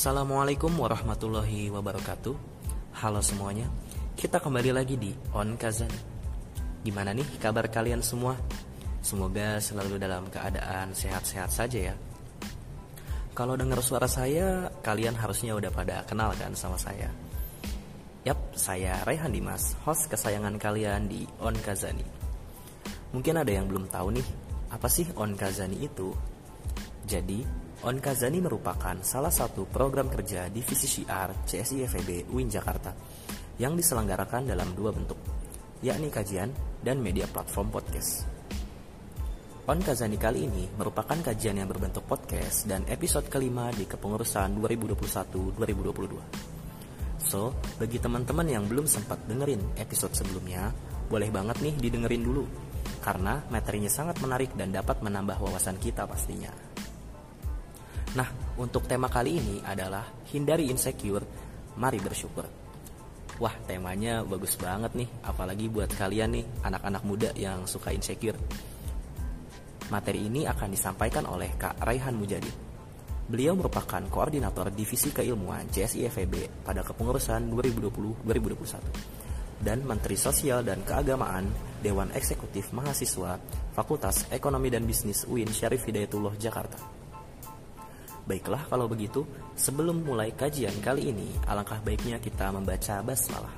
Assalamualaikum 0.00 0.72
warahmatullahi 0.80 1.68
wabarakatuh. 1.68 2.32
Halo 3.04 3.20
semuanya 3.20 3.68
Kita 4.16 4.40
kembali 4.40 4.72
lagi 4.72 4.96
di 4.96 5.12
On 5.36 5.60
Kazan. 5.60 5.92
Gimana 6.80 7.12
nih 7.12 7.28
kabar 7.36 7.68
kalian 7.68 8.00
semua? 8.00 8.32
Semoga 9.04 9.60
selalu 9.60 10.00
dalam 10.00 10.24
keadaan 10.32 10.96
sehat-sehat 10.96 11.52
saja 11.52 11.92
ya. 11.92 11.94
Kalau 13.36 13.60
dengar 13.60 13.84
suara 13.84 14.08
saya 14.08 14.72
Kalian 14.80 15.20
harusnya 15.20 15.52
udah 15.52 15.68
pada 15.68 16.00
kenal 16.08 16.32
kan 16.32 16.56
sama 16.56 16.80
saya. 16.80 17.12
Yap, 18.24 18.56
saya 18.56 19.04
Raihan 19.04 19.28
Dimas 19.28 19.76
Host 19.84 20.08
kesayangan 20.08 20.56
kalian 20.56 21.12
di 21.12 21.28
On 21.44 21.52
Kazani. 21.60 22.08
Mungkin 23.12 23.36
ada 23.36 23.52
yang 23.52 23.68
belum 23.68 23.84
tahu 23.92 24.16
nih 24.16 24.24
Apa 24.72 24.88
sih 24.88 25.12
On 25.20 25.36
Kazani 25.36 25.76
itu? 25.76 26.16
Jadi, 27.04 27.59
On 27.80 27.96
Kazani 27.96 28.44
merupakan 28.44 28.92
salah 29.00 29.32
satu 29.32 29.64
program 29.64 30.12
kerja 30.12 30.52
divisi 30.52 30.84
syiar 30.84 31.32
CSI 31.48 31.88
FEB 31.88 32.28
UIN 32.28 32.52
Jakarta 32.52 32.92
yang 33.56 33.72
diselenggarakan 33.72 34.52
dalam 34.52 34.76
dua 34.76 34.92
bentuk, 34.92 35.16
yakni 35.80 36.12
kajian 36.12 36.52
dan 36.84 37.00
media 37.00 37.24
platform 37.24 37.72
podcast. 37.72 38.28
On 39.64 39.80
Kazani 39.80 40.20
kali 40.20 40.44
ini 40.44 40.68
merupakan 40.76 41.16
kajian 41.24 41.56
yang 41.56 41.72
berbentuk 41.72 42.04
podcast 42.04 42.68
dan 42.68 42.84
episode 42.84 43.32
kelima 43.32 43.72
di 43.72 43.88
kepengurusan 43.88 44.60
2021-2022. 44.60 47.16
So, 47.16 47.56
bagi 47.80 47.96
teman-teman 47.96 48.44
yang 48.44 48.68
belum 48.68 48.84
sempat 48.84 49.24
dengerin 49.24 49.80
episode 49.80 50.12
sebelumnya, 50.12 50.68
boleh 51.08 51.32
banget 51.32 51.56
nih 51.64 51.72
didengerin 51.80 52.28
dulu, 52.28 52.44
karena 53.00 53.40
materinya 53.48 53.88
sangat 53.88 54.20
menarik 54.20 54.52
dan 54.52 54.68
dapat 54.68 55.00
menambah 55.00 55.40
wawasan 55.40 55.80
kita 55.80 56.04
pastinya. 56.04 56.69
Nah, 58.10 58.26
untuk 58.58 58.90
tema 58.90 59.06
kali 59.06 59.38
ini 59.38 59.62
adalah 59.62 60.02
hindari 60.34 60.66
insecure, 60.66 61.22
mari 61.78 62.02
bersyukur. 62.02 62.42
Wah, 63.38 63.54
temanya 63.64 64.26
bagus 64.26 64.58
banget 64.58 64.98
nih, 64.98 65.06
apalagi 65.22 65.70
buat 65.70 65.94
kalian 65.94 66.34
nih, 66.34 66.44
anak-anak 66.66 67.02
muda 67.06 67.30
yang 67.38 67.70
suka 67.70 67.94
insecure. 67.94 68.34
Materi 69.94 70.26
ini 70.26 70.42
akan 70.42 70.68
disampaikan 70.74 71.22
oleh 71.30 71.54
Kak 71.54 71.78
Raihan 71.82 72.18
Mujadi. 72.18 72.50
Beliau 73.30 73.54
merupakan 73.54 74.02
koordinator 74.10 74.74
Divisi 74.74 75.14
Keilmuan 75.14 75.70
CSI 75.70 76.10
FEB 76.10 76.66
pada 76.66 76.82
kepengurusan 76.82 77.46
2020-2021 78.26 79.62
dan 79.62 79.86
Menteri 79.86 80.18
Sosial 80.18 80.66
dan 80.66 80.82
Keagamaan 80.82 81.46
Dewan 81.78 82.10
Eksekutif 82.10 82.74
Mahasiswa 82.74 83.38
Fakultas 83.70 84.26
Ekonomi 84.34 84.66
dan 84.66 84.82
Bisnis 84.82 85.30
UIN 85.30 85.46
Syarif 85.46 85.86
Hidayatullah 85.86 86.34
Jakarta. 86.36 86.99
Baiklah 88.30 88.62
kalau 88.70 88.86
begitu, 88.86 89.26
sebelum 89.58 90.06
mulai 90.06 90.30
kajian 90.30 90.78
kali 90.78 91.10
ini, 91.10 91.34
alangkah 91.50 91.82
baiknya 91.82 92.22
kita 92.22 92.54
membaca 92.54 93.02
basmalah. 93.02 93.50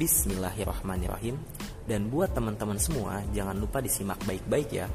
Bismillahirrahmanirrahim. 0.00 1.36
Dan 1.84 2.08
buat 2.08 2.32
teman-teman 2.32 2.80
semua, 2.80 3.20
jangan 3.36 3.60
lupa 3.60 3.84
disimak 3.84 4.16
baik-baik 4.24 4.72
ya, 4.72 4.88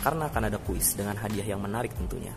karena 0.00 0.32
akan 0.32 0.48
ada 0.48 0.56
kuis 0.64 0.96
dengan 0.96 1.20
hadiah 1.20 1.44
yang 1.44 1.60
menarik 1.60 1.92
tentunya. 1.92 2.32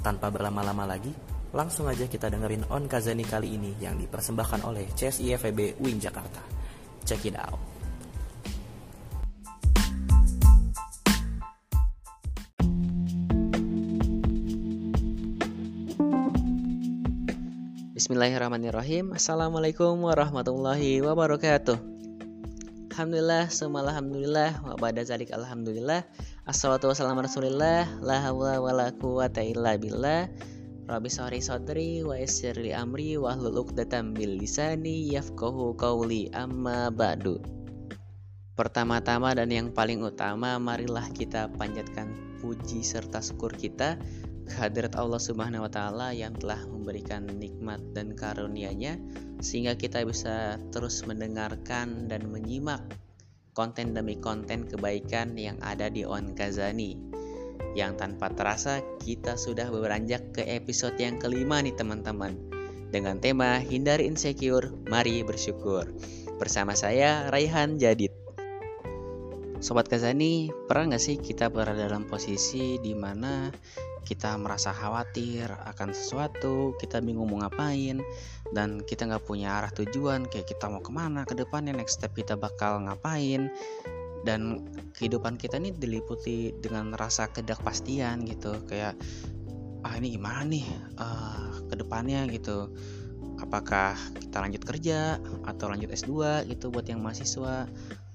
Tanpa 0.00 0.32
berlama-lama 0.32 0.88
lagi, 0.88 1.12
langsung 1.52 1.84
aja 1.84 2.08
kita 2.08 2.32
dengerin 2.32 2.64
On 2.72 2.88
Kazani 2.88 3.28
kali 3.28 3.60
ini 3.60 3.76
yang 3.76 4.00
dipersembahkan 4.00 4.64
oleh 4.64 4.88
CSI 4.96 5.36
FEB 5.36 5.84
UIN 5.84 6.00
Jakarta. 6.00 6.40
Check 7.04 7.28
it 7.28 7.36
out. 7.36 7.79
Bismillahirrahmanirrahim. 18.10 19.14
Assalamualaikum 19.14 20.02
warahmatullahi 20.02 20.98
wabarakatuh. 20.98 21.78
Alhamdulillah, 22.90 23.46
semua 23.54 23.86
Alhamdulillah 23.86 24.50
Wa 24.66 24.74
pada 24.74 25.06
zalik 25.06 25.30
Alhamdulillah. 25.30 26.02
Assalatu 26.42 26.90
rasulillah 26.90 27.86
La 28.02 28.18
hawla 28.18 28.58
wa 28.58 28.74
la 28.74 28.90
quwata 28.90 29.46
illa 29.46 29.78
billah. 29.78 30.26
Rabbi 30.90 31.06
sahri 31.06 31.38
sadri 31.38 32.02
wa 32.02 32.18
yassir 32.18 32.58
li 32.58 32.74
amri 32.74 33.14
wa 33.14 33.30
hlul 33.30 33.62
uqdatam 33.62 34.10
bil 34.10 34.42
lisani 34.42 35.14
yafqahu 35.14 35.78
qawli. 35.78 36.34
Amma 36.34 36.90
ba'du. 36.90 37.38
Pertama-tama 38.58 39.38
dan 39.38 39.54
yang 39.54 39.70
paling 39.70 40.02
utama 40.02 40.58
marilah 40.58 41.06
kita 41.14 41.46
panjatkan 41.54 42.10
puji 42.42 42.82
serta 42.82 43.22
syukur 43.22 43.54
kita 43.54 44.02
kehadirat 44.50 44.98
Allah 44.98 45.22
Subhanahu 45.22 45.64
wa 45.64 45.70
taala 45.70 46.10
yang 46.10 46.34
telah 46.34 46.58
memberikan 46.66 47.30
nikmat 47.38 47.78
dan 47.94 48.18
karunia-Nya 48.18 48.98
sehingga 49.38 49.78
kita 49.78 50.02
bisa 50.02 50.58
terus 50.74 51.06
mendengarkan 51.06 52.10
dan 52.10 52.26
menyimak 52.26 52.82
konten 53.54 53.94
demi 53.94 54.18
konten 54.18 54.66
kebaikan 54.66 55.38
yang 55.38 55.54
ada 55.62 55.86
di 55.86 56.02
On 56.02 56.34
Kazani. 56.34 56.98
Yang 57.78 58.02
tanpa 58.02 58.34
terasa 58.34 58.82
kita 58.98 59.38
sudah 59.38 59.70
beranjak 59.70 60.34
ke 60.34 60.42
episode 60.42 60.98
yang 60.98 61.22
kelima 61.22 61.62
nih 61.62 61.78
teman-teman 61.78 62.34
dengan 62.90 63.22
tema 63.22 63.62
hindari 63.62 64.10
insecure, 64.10 64.74
mari 64.90 65.22
bersyukur. 65.22 65.86
Bersama 66.42 66.74
saya 66.74 67.30
Raihan 67.30 67.78
Jadid. 67.78 68.10
Sobat 69.62 69.86
Kazani, 69.86 70.50
pernah 70.66 70.96
nggak 70.96 71.04
sih 71.04 71.16
kita 71.20 71.52
berada 71.52 71.86
dalam 71.86 72.08
posisi 72.08 72.80
di 72.82 72.96
mana 72.96 73.52
kita 74.04 74.34
merasa 74.40 74.74
khawatir 74.74 75.48
akan 75.48 75.94
sesuatu, 75.94 76.74
kita 76.80 76.98
bingung 77.04 77.30
mau 77.30 77.44
ngapain, 77.44 78.00
dan 78.50 78.82
kita 78.82 79.06
nggak 79.06 79.24
punya 79.24 79.60
arah 79.62 79.72
tujuan, 79.72 80.26
kayak 80.26 80.50
kita 80.50 80.66
mau 80.66 80.82
ke 80.82 80.92
mana 80.92 81.22
ke 81.28 81.36
depannya, 81.36 81.76
next 81.76 82.00
step 82.00 82.12
kita 82.16 82.34
bakal 82.34 82.82
ngapain, 82.82 83.52
dan 84.26 84.66
kehidupan 84.96 85.40
kita 85.40 85.56
ini 85.56 85.72
diliputi 85.72 86.52
dengan 86.58 86.92
rasa 86.96 87.30
ketidakpastian 87.30 88.26
gitu, 88.28 88.56
kayak 88.68 88.98
ah 89.80 89.94
ini 89.96 90.12
gimana 90.12 90.44
nih 90.44 90.66
uh, 91.00 91.64
ke 91.70 91.74
depannya 91.80 92.28
gitu, 92.28 92.68
apakah 93.40 93.96
kita 94.20 94.36
lanjut 94.44 94.62
kerja 94.64 95.16
atau 95.48 95.72
lanjut 95.72 95.88
S2 95.88 96.44
gitu 96.52 96.68
buat 96.68 96.84
yang 96.84 97.00
mahasiswa 97.00 97.64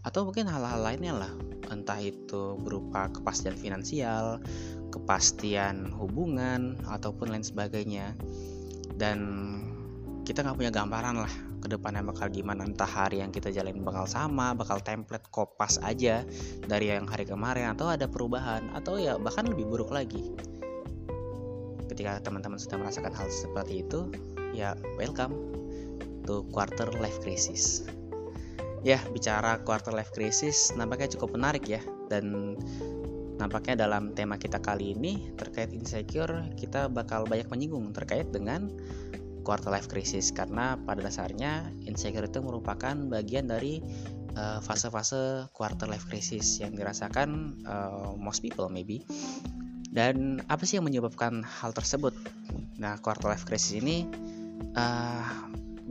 atau 0.05 0.29
mungkin 0.29 0.45
hal-hal 0.45 0.85
lainnya 0.85 1.17
lah. 1.17 1.33
Entah 1.73 1.97
itu 1.97 2.61
berupa 2.61 3.09
kepastian 3.09 3.57
finansial 3.57 4.38
kepastian 4.95 5.91
hubungan 5.91 6.79
ataupun 6.88 7.33
lain 7.33 7.43
sebagainya. 7.43 8.15
Dan 8.95 9.19
kita 10.23 10.39
nggak 10.45 10.55
punya 10.55 10.71
gambaran 10.71 11.19
lah 11.19 11.33
ke 11.59 11.67
depannya 11.67 12.05
bakal 12.05 12.31
gimana. 12.31 12.63
Entah 12.63 12.88
hari 12.88 13.19
yang 13.19 13.33
kita 13.33 13.51
jalanin 13.51 13.83
bakal 13.83 14.07
sama 14.07 14.55
bakal 14.55 14.79
template 14.79 15.27
kopas 15.33 15.81
aja 15.83 16.23
dari 16.63 16.94
yang 16.94 17.09
hari 17.09 17.27
kemarin 17.27 17.75
atau 17.75 17.91
ada 17.91 18.07
perubahan 18.07 18.71
atau 18.71 18.95
ya 18.95 19.19
bahkan 19.19 19.49
lebih 19.49 19.67
buruk 19.67 19.91
lagi. 19.91 20.31
Ketika 21.91 22.23
teman-teman 22.23 22.61
sudah 22.61 22.79
merasakan 22.79 23.11
hal 23.11 23.27
seperti 23.27 23.83
itu 23.83 24.07
ya 24.55 24.79
welcome 24.95 25.35
to 26.23 26.47
quarter 26.55 26.88
life 27.03 27.19
crisis 27.19 27.83
ya 28.85 29.01
bicara 29.09 29.57
quarter 29.66 29.91
life 29.91 30.13
crisis 30.13 30.69
nampaknya 30.78 31.18
cukup 31.18 31.34
menarik 31.34 31.66
ya 31.66 31.81
dan 32.07 32.56
Nampaknya 33.35 33.84
dalam 33.88 34.16
tema 34.16 34.40
kita 34.40 34.63
kali 34.63 34.96
ini 34.96 35.35
terkait 35.35 35.75
insecure 35.75 36.47
kita 36.56 36.88
bakal 36.88 37.28
banyak 37.28 37.51
menyinggung 37.51 37.91
terkait 37.91 38.31
dengan 38.31 38.72
quarter 39.44 39.75
life 39.75 39.91
crisis 39.91 40.31
karena 40.31 40.79
pada 40.88 41.03
dasarnya 41.03 41.68
insecure 41.84 42.25
itu 42.25 42.40
merupakan 42.40 42.95
bagian 43.12 43.51
dari 43.51 43.84
uh, 44.40 44.63
fase-fase 44.63 45.51
quarter 45.51 45.85
life 45.91 46.07
crisis 46.07 46.63
yang 46.63 46.74
dirasakan 46.79 47.59
uh, 47.68 48.15
most 48.15 48.39
people 48.39 48.71
maybe. 48.71 49.04
Dan 49.95 50.44
apa 50.51 50.68
sih 50.68 50.80
yang 50.80 50.88
menyebabkan 50.88 51.44
hal 51.44 51.71
tersebut? 51.71 52.12
Nah, 52.80 53.00
quarter 53.00 53.31
life 53.31 53.48
crisis 53.48 53.80
ini 53.80 54.04
uh, 54.75 55.44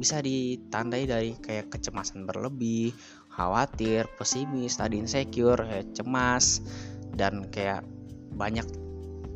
bisa 0.05 0.21
ditandai 0.21 1.09
dari 1.09 1.33
kayak 1.33 1.73
kecemasan 1.73 2.29
berlebih, 2.29 2.93
khawatir, 3.33 4.05
pesimis, 4.21 4.77
tadi 4.77 5.01
insecure, 5.01 5.65
cemas, 5.97 6.61
dan 7.17 7.49
kayak 7.49 7.89
banyak 8.37 8.69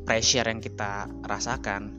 pressure 0.04 0.44
yang 0.44 0.60
kita 0.60 1.08
rasakan. 1.24 1.96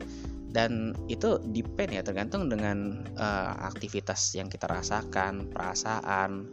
Dan 0.50 0.94
itu 1.10 1.42
depend 1.50 1.98
ya 1.98 2.06
tergantung 2.06 2.46
dengan 2.46 3.02
uh, 3.18 3.58
aktivitas 3.66 4.38
yang 4.38 4.46
kita 4.46 4.70
rasakan 4.70 5.50
perasaan 5.50 6.46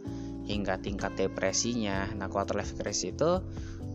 hingga 0.50 0.82
tingkat 0.82 1.14
depresinya. 1.14 2.10
Nah 2.18 2.26
quarter 2.26 2.58
life 2.58 2.74
crisis 2.74 3.14
itu 3.14 3.38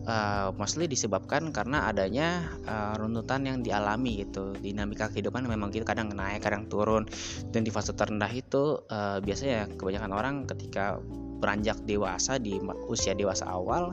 uh, 0.04 0.48
mostly 0.56 0.88
disebabkan 0.88 1.50
karena 1.50 1.88
adanya 1.88 2.48
uh, 2.68 2.94
runtutan 2.96 3.44
yang 3.44 3.58
dialami 3.60 4.24
gitu. 4.24 4.56
Dinamika 4.56 5.10
kehidupan 5.10 5.44
memang 5.48 5.72
gitu 5.72 5.84
kadang 5.84 6.12
naik 6.12 6.44
kadang 6.44 6.68
turun. 6.68 7.08
Dan 7.50 7.64
di 7.64 7.70
fase 7.72 7.92
terendah 7.96 8.30
itu 8.30 8.80
uh, 8.88 9.18
biasanya 9.20 9.68
kebanyakan 9.76 10.12
orang 10.12 10.34
ketika 10.48 11.00
beranjak 11.40 11.76
dewasa 11.84 12.40
di 12.40 12.56
usia 12.88 13.12
dewasa 13.12 13.44
awal 13.44 13.92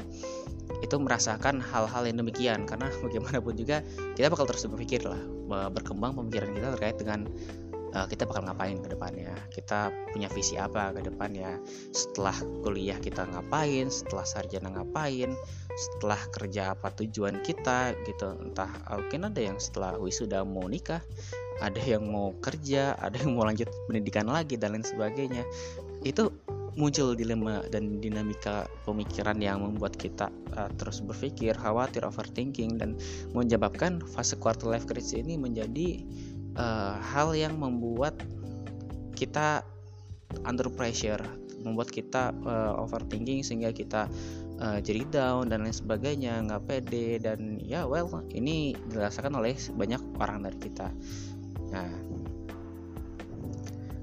itu 0.80 0.96
merasakan 0.96 1.60
hal-hal 1.60 2.04
yang 2.08 2.20
demikian. 2.20 2.64
Karena 2.68 2.92
bagaimanapun 3.04 3.56
juga 3.56 3.84
kita 4.16 4.32
bakal 4.32 4.48
terus 4.48 4.68
berpikir 4.68 5.04
lah 5.04 5.20
berkembang 5.52 6.16
pemikiran 6.16 6.56
kita 6.56 6.68
terkait 6.80 6.96
dengan 6.96 7.28
uh, 7.92 8.08
kita 8.08 8.24
bakal 8.24 8.48
ngapain 8.48 8.80
ke 8.80 8.88
depannya 8.88 9.36
kita 9.52 9.92
punya 10.16 10.32
visi 10.32 10.56
apa 10.56 10.96
ke 10.96 11.04
depannya. 11.04 11.60
Setelah 11.92 12.36
kuliah 12.64 12.98
kita 12.98 13.28
ngapain 13.28 13.92
setelah 13.92 14.24
sarjana 14.24 14.72
ngapain 14.72 15.36
setelah 15.78 16.20
kerja 16.32 16.76
apa 16.76 16.92
tujuan 17.02 17.40
kita 17.44 17.96
gitu. 18.08 18.38
Entah 18.42 18.72
mungkin 18.92 19.28
ada 19.28 19.42
yang 19.42 19.58
setelah 19.58 19.96
wisuda 19.98 20.44
mau 20.44 20.68
nikah 20.68 21.02
ada 21.62 21.78
yang 21.78 22.10
mau 22.10 22.34
kerja 22.42 22.98
ada 22.98 23.22
yang 23.22 23.38
mau 23.38 23.46
lanjut 23.46 23.70
pendidikan 23.86 24.26
lagi 24.28 24.58
dan 24.58 24.74
lain 24.74 24.86
sebagainya. 24.86 25.46
Itu 26.02 26.34
muncul 26.80 27.20
dilema 27.20 27.68
dan 27.68 28.00
dinamika 28.00 28.64
pemikiran 28.88 29.36
yang 29.44 29.60
membuat 29.60 30.00
kita 30.00 30.32
uh, 30.56 30.72
terus 30.80 31.04
berpikir, 31.04 31.52
khawatir, 31.56 32.08
overthinking 32.08 32.80
dan 32.80 32.96
menyebabkan 33.36 34.00
fase 34.16 34.40
quarter 34.40 34.72
life 34.72 34.88
crisis 34.88 35.20
ini 35.20 35.36
menjadi 35.36 36.00
uh, 36.56 36.96
hal 37.00 37.36
yang 37.36 37.60
membuat 37.60 38.16
kita 39.20 39.68
under 40.48 40.72
pressure, 40.72 41.20
membuat 41.60 41.92
kita 41.92 42.32
uh, 42.48 42.80
overthinking 42.80 43.44
sehingga 43.44 43.76
kita 43.76 44.08
uh, 44.62 44.80
jadi 44.80 45.04
down 45.10 45.50
dan 45.50 45.66
lain 45.66 45.74
sebagainya, 45.74 46.46
nggak 46.46 46.64
pede 46.70 47.18
dan 47.18 47.58
ya 47.60 47.90
well 47.90 48.08
ini 48.32 48.78
dirasakan 48.94 49.42
oleh 49.42 49.58
banyak 49.76 50.02
orang 50.22 50.46
dari 50.46 50.58
kita. 50.62 50.88
Nah, 51.74 51.92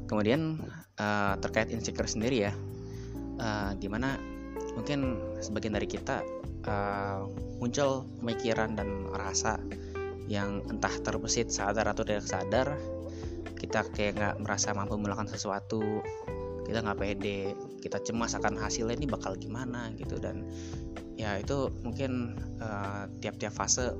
kemudian 0.08 0.58
uh, 0.98 1.34
terkait 1.38 1.70
insecure 1.70 2.08
sendiri 2.08 2.50
ya 2.50 2.52
uh, 3.38 3.76
di 3.76 3.86
mana 3.86 4.16
mungkin 4.74 5.20
sebagian 5.38 5.76
dari 5.76 5.86
kita 5.86 6.24
uh, 6.66 7.28
muncul 7.60 8.08
pemikiran 8.18 8.74
dan 8.74 9.06
rasa 9.12 9.60
yang 10.28 10.64
entah 10.68 10.92
terbesit 11.04 11.52
sadar 11.52 11.88
atau 11.88 12.04
tidak 12.04 12.24
sadar 12.24 12.76
kita 13.58 13.84
kayak 13.92 14.12
nggak 14.16 14.36
merasa 14.44 14.70
mampu 14.72 14.96
melakukan 14.96 15.28
sesuatu 15.28 16.04
kita 16.68 16.84
nggak 16.84 16.98
pede 17.00 17.56
kita 17.80 17.98
cemas 18.04 18.36
akan 18.36 18.60
hasilnya 18.60 19.00
ini 19.00 19.08
bakal 19.08 19.32
gimana 19.40 19.88
gitu. 19.96 20.20
Dan 20.20 20.44
ya 21.16 21.40
itu 21.40 21.72
mungkin 21.80 22.36
tiap-tiap 23.24 23.52
uh, 23.54 23.58
fase 23.58 23.96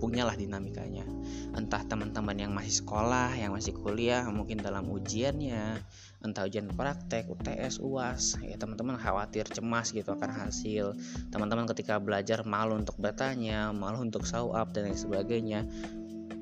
punyalah 0.00 0.34
dinamikanya. 0.34 1.04
Entah 1.52 1.84
teman-teman 1.84 2.32
yang 2.34 2.56
masih 2.56 2.80
sekolah 2.80 3.36
yang 3.36 3.52
masih 3.52 3.76
kuliah 3.76 4.24
mungkin 4.32 4.58
dalam 4.64 4.88
ujiannya 4.88 5.76
entah 6.20 6.44
ujian 6.44 6.68
praktek 6.72 7.32
UTS 7.32 7.80
UAS 7.80 8.40
ya 8.44 8.56
teman-teman 8.60 8.96
khawatir 8.96 9.44
cemas 9.44 9.92
gitu 9.92 10.16
akan 10.16 10.32
hasil. 10.32 10.96
Teman-teman 11.28 11.68
ketika 11.68 12.00
belajar 12.00 12.42
malu 12.48 12.80
untuk 12.80 12.96
bertanya 12.96 13.70
malu 13.76 14.00
untuk 14.00 14.24
show 14.24 14.56
up 14.56 14.72
dan 14.72 14.88
lain 14.88 14.96
sebagainya. 14.96 15.68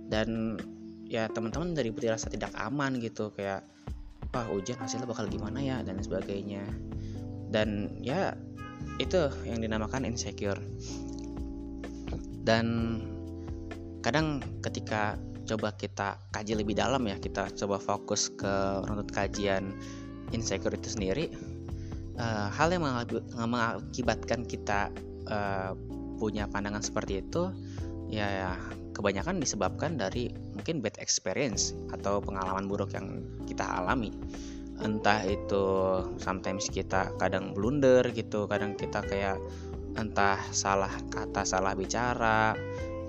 Dan 0.09 0.57
ya 1.11 1.27
teman-teman 1.29 1.75
dari 1.75 1.91
rasa 2.07 2.31
tidak 2.31 2.55
aman 2.55 3.03
gitu 3.03 3.35
kayak 3.35 3.67
wah 4.35 4.47
ujian 4.53 4.79
hasilnya 4.79 5.09
bakal 5.09 5.27
gimana 5.29 5.61
ya 5.61 5.81
dan 5.85 6.01
sebagainya. 6.01 6.65
Dan 7.49 7.99
ya 8.05 8.37
itu 9.01 9.29
yang 9.49 9.61
dinamakan 9.63 10.05
insecure. 10.05 10.61
Dan 12.45 12.99
kadang 14.01 14.41
ketika 14.65 15.17
coba 15.49 15.73
kita 15.73 16.21
kaji 16.29 16.61
lebih 16.61 16.77
dalam 16.77 17.01
ya 17.09 17.17
kita 17.17 17.49
coba 17.57 17.81
fokus 17.81 18.29
ke 18.29 18.85
runut 18.85 19.09
kajian 19.09 19.73
insecure 20.29 20.77
itu 20.77 20.93
sendiri 20.93 21.33
uh, 22.21 22.53
hal 22.53 22.69
yang 22.69 22.85
mengakibatkan 23.49 24.45
kita 24.45 24.93
uh, 25.25 25.73
punya 26.21 26.45
pandangan 26.51 26.85
seperti 26.85 27.25
itu 27.25 27.49
ya 28.13 28.59
kebanyakan 28.99 29.39
disebabkan 29.39 29.95
dari 29.95 30.35
mungkin 30.59 30.83
bad 30.83 30.99
experience 30.99 31.71
atau 31.95 32.19
pengalaman 32.19 32.67
buruk 32.67 32.91
yang 32.99 33.23
kita 33.47 33.63
alami. 33.63 34.11
Entah 34.83 35.23
itu 35.23 35.67
sometimes 36.19 36.67
kita 36.67 37.15
kadang 37.23 37.55
blunder 37.55 38.03
gitu 38.11 38.51
kadang 38.51 38.75
kita 38.75 39.07
kayak 39.07 39.39
entah 39.95 40.39
salah 40.51 40.91
kata 41.11 41.43
salah 41.47 41.75
bicara 41.75 42.55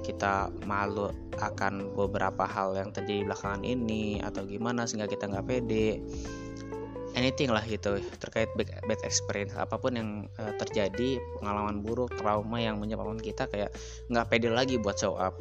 kita 0.05 0.49
malu 0.65 1.11
akan 1.37 1.93
beberapa 1.93 2.47
hal 2.47 2.73
yang 2.73 2.89
terjadi 2.89 3.29
belakangan 3.29 3.61
ini 3.61 4.17
atau 4.23 4.47
gimana 4.47 4.89
sehingga 4.89 5.05
kita 5.05 5.29
nggak 5.29 5.45
pede. 5.45 6.01
Anything 7.17 7.49
lah 7.49 7.65
gitu 7.65 7.97
terkait 8.21 8.53
bad 8.57 9.01
experience 9.01 9.57
apa 9.57 9.75
pun 9.81 9.97
yang 9.97 10.09
uh, 10.37 10.53
terjadi 10.61 11.17
pengalaman 11.41 11.81
buruk 11.81 12.13
trauma 12.15 12.61
yang 12.61 12.77
menyebabkan 12.77 13.17
kita 13.17 13.49
kayak 13.49 13.73
nggak 14.13 14.29
pede 14.29 14.53
lagi 14.53 14.77
buat 14.77 14.95
show 14.95 15.17
up 15.17 15.33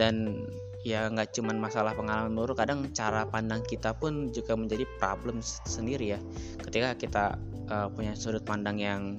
dan 0.00 0.44
ya 0.86 1.10
nggak 1.10 1.34
cuman 1.34 1.58
masalah 1.58 1.98
pengalaman 1.98 2.30
buruk 2.38 2.62
kadang 2.62 2.86
cara 2.94 3.26
pandang 3.26 3.66
kita 3.66 3.90
pun 3.96 4.30
juga 4.30 4.54
menjadi 4.54 4.86
problem 5.02 5.42
sendiri 5.42 6.14
ya. 6.14 6.20
Ketika 6.62 6.94
kita 6.94 7.24
uh, 7.68 7.88
punya 7.90 8.14
sudut 8.14 8.46
pandang 8.46 8.78
yang 8.78 9.18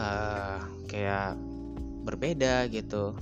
uh, 0.00 0.64
kayak 0.88 1.36
berbeda 2.08 2.72
gitu 2.72 3.12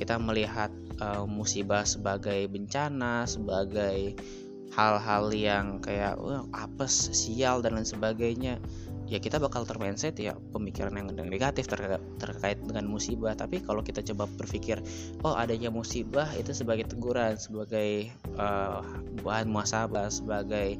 kita 0.00 0.16
melihat 0.16 0.72
uh, 1.04 1.28
musibah 1.28 1.84
sebagai 1.84 2.48
bencana 2.48 3.28
sebagai 3.28 4.16
hal-hal 4.72 5.28
yang 5.34 5.66
kayak 5.84 6.16
apes 6.56 7.12
sial 7.12 7.60
dan 7.60 7.76
lain 7.76 7.84
sebagainya 7.84 8.56
ya 9.10 9.18
kita 9.18 9.42
bakal 9.42 9.66
termindset 9.66 10.14
ya 10.22 10.38
pemikiran 10.54 10.94
yang 10.94 11.10
negatif 11.26 11.66
terkait, 11.66 11.98
terkait 12.22 12.58
dengan 12.62 12.86
musibah. 12.86 13.34
Tapi 13.34 13.58
kalau 13.60 13.82
kita 13.82 14.06
coba 14.14 14.30
berpikir 14.30 14.78
oh 15.26 15.34
adanya 15.34 15.68
musibah 15.68 16.30
itu 16.38 16.54
sebagai 16.54 16.86
teguran 16.86 17.34
sebagai 17.34 18.14
uh, 18.38 18.80
bahan 19.26 19.50
muasabah 19.50 20.08
sebagai 20.08 20.78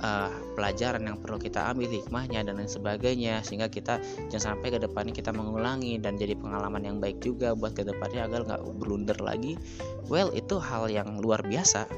uh, 0.00 0.32
pelajaran 0.56 1.04
yang 1.04 1.20
perlu 1.20 1.36
kita 1.36 1.68
ambil 1.68 1.92
hikmahnya 1.92 2.48
dan 2.48 2.56
lain 2.56 2.68
sebagainya 2.68 3.44
sehingga 3.44 3.68
kita 3.68 4.00
jangan 4.32 4.56
sampai 4.56 4.72
ke 4.72 4.78
depannya 4.80 5.12
kita 5.12 5.30
mengulangi 5.32 6.00
dan 6.00 6.16
jadi 6.16 6.36
pengalaman 6.36 6.82
yang 6.84 6.96
baik 6.96 7.20
juga 7.20 7.52
buat 7.52 7.76
ke 7.76 7.84
depannya 7.84 8.24
agar 8.24 8.48
nggak 8.48 8.62
blunder 8.80 9.18
lagi. 9.20 9.60
Well 10.08 10.32
itu 10.32 10.56
hal 10.56 10.88
yang 10.88 11.20
luar 11.20 11.44
biasa. 11.44 11.88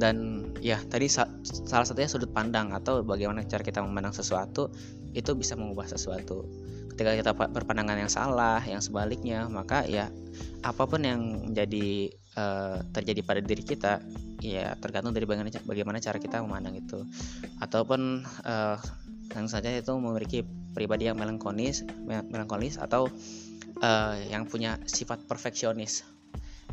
Dan 0.00 0.48
ya 0.60 0.76
tadi 0.86 1.08
sa 1.08 1.26
salah 1.44 1.88
satunya 1.88 2.08
sudut 2.08 2.30
pandang 2.30 2.76
atau 2.76 3.00
bagaimana 3.00 3.44
cara 3.48 3.64
kita 3.64 3.80
memandang 3.80 4.12
sesuatu 4.12 4.68
itu 5.16 5.32
bisa 5.34 5.56
mengubah 5.56 5.88
sesuatu. 5.88 6.46
Ketika 6.94 7.16
kita 7.16 7.32
berpandangan 7.32 7.96
yang 7.96 8.12
salah 8.12 8.60
yang 8.68 8.84
sebaliknya 8.84 9.48
maka 9.48 9.88
ya 9.88 10.12
apa 10.60 10.84
pun 10.84 11.00
yang 11.00 11.48
menjadi 11.48 12.12
uh, 12.36 12.84
terjadi 12.92 13.20
pada 13.24 13.40
diri 13.40 13.64
kita 13.64 14.04
ya 14.44 14.76
tergantung 14.76 15.16
dari 15.16 15.24
bagaimana 15.24 15.48
bagaimana 15.64 15.98
cara 15.98 16.20
kita 16.20 16.44
memandang 16.44 16.76
itu. 16.76 17.08
Ataupun 17.64 18.22
uh, 18.44 18.76
yang 19.32 19.46
saja 19.48 19.72
itu 19.72 19.94
memiliki 19.96 20.44
pribadi 20.76 21.08
yang 21.08 21.16
melankolis 21.16 21.86
melankolis 22.04 22.76
atau 22.76 23.08
uh, 23.80 24.14
yang 24.28 24.44
punya 24.44 24.76
sifat 24.84 25.24
perfeksionis 25.24 26.04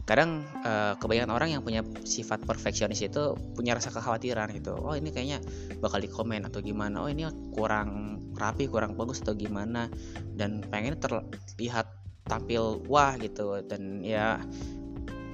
kadang 0.07 0.47
uh, 0.63 0.95
kebanyakan 1.03 1.31
orang 1.35 1.49
yang 1.51 1.61
punya 1.61 1.83
sifat 2.07 2.47
perfeksionis 2.47 3.03
itu 3.03 3.35
punya 3.51 3.75
rasa 3.75 3.91
kekhawatiran 3.91 4.55
gitu. 4.55 4.79
Oh 4.79 4.95
ini 4.95 5.11
kayaknya 5.11 5.43
bakal 5.83 5.99
di 5.99 6.07
komen 6.07 6.47
atau 6.47 6.63
gimana. 6.63 7.03
Oh 7.03 7.11
ini 7.11 7.27
kurang 7.51 8.23
rapi 8.39 8.71
kurang 8.71 8.95
bagus 8.95 9.19
atau 9.19 9.35
gimana. 9.35 9.91
Dan 10.31 10.63
pengen 10.71 10.95
terlihat 10.95 11.91
tampil 12.23 12.79
wah 12.87 13.19
gitu. 13.19 13.59
Dan 13.67 13.99
ya 13.99 14.39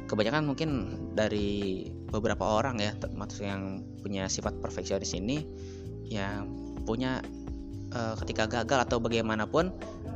kebanyakan 0.09 0.49
mungkin 0.49 0.69
dari 1.13 1.85
beberapa 2.09 2.41
orang 2.41 2.81
ya 2.81 2.97
termasuk 2.97 3.45
yang 3.45 3.85
punya 4.01 4.25
sifat 4.25 4.57
perfeksionis 4.57 5.13
ini 5.13 5.45
ya 6.09 6.41
punya 6.85 7.21
uh, 7.93 8.17
ketika 8.25 8.49
gagal 8.49 8.89
atau 8.89 8.97
bagaimanapun 8.97 9.69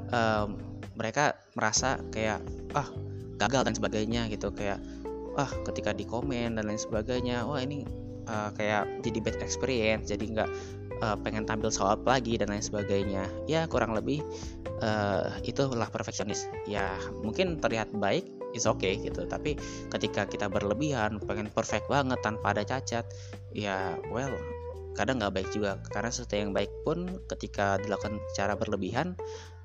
uh, 0.10 0.50
mereka 0.98 1.38
merasa 1.54 2.02
kayak 2.10 2.42
ah 2.74 2.90
gagal 3.38 3.70
dan 3.70 3.74
sebagainya 3.74 4.30
gitu 4.34 4.50
kayak 4.54 4.82
ah 5.38 5.50
ketika 5.70 5.94
di 5.94 6.06
komen 6.06 6.58
dan 6.58 6.66
lain 6.66 6.82
sebagainya 6.82 7.46
wah 7.46 7.62
ini 7.62 7.86
uh, 8.26 8.50
kayak 8.58 9.06
jadi 9.06 9.18
bad 9.22 9.38
experience 9.46 10.10
jadi 10.10 10.26
nggak 10.26 10.50
uh, 11.02 11.16
pengen 11.22 11.46
tampil 11.46 11.70
soal 11.70 12.00
lagi 12.04 12.38
dan 12.40 12.52
lain 12.52 12.64
sebagainya. 12.64 13.26
Ya 13.46 13.66
kurang 13.70 13.94
lebih 13.94 14.22
uh, 14.82 15.30
itulah 15.46 15.90
perfeksionis. 15.90 16.50
Ya 16.66 16.98
mungkin 17.22 17.62
terlihat 17.62 17.94
baik 17.94 18.26
is 18.54 18.66
okay 18.66 18.98
gitu. 19.02 19.26
Tapi 19.26 19.58
ketika 19.94 20.26
kita 20.26 20.50
berlebihan 20.50 21.22
pengen 21.24 21.50
perfect 21.52 21.86
banget 21.92 22.20
tanpa 22.22 22.56
ada 22.56 22.64
cacat 22.66 23.06
ya 23.54 23.98
well 24.10 24.34
kadang 24.98 25.22
nggak 25.22 25.34
baik 25.34 25.50
juga. 25.54 25.78
Karena 25.94 26.10
sesuatu 26.10 26.38
yang 26.38 26.54
baik 26.54 26.72
pun 26.82 27.22
ketika 27.30 27.78
dilakukan 27.82 28.18
secara 28.34 28.58
berlebihan 28.58 29.14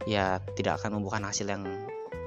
ya 0.05 0.43
tidak 0.59 0.83
akan 0.83 1.01
membuahkan 1.01 1.25
hasil 1.31 1.47
yang 1.49 1.65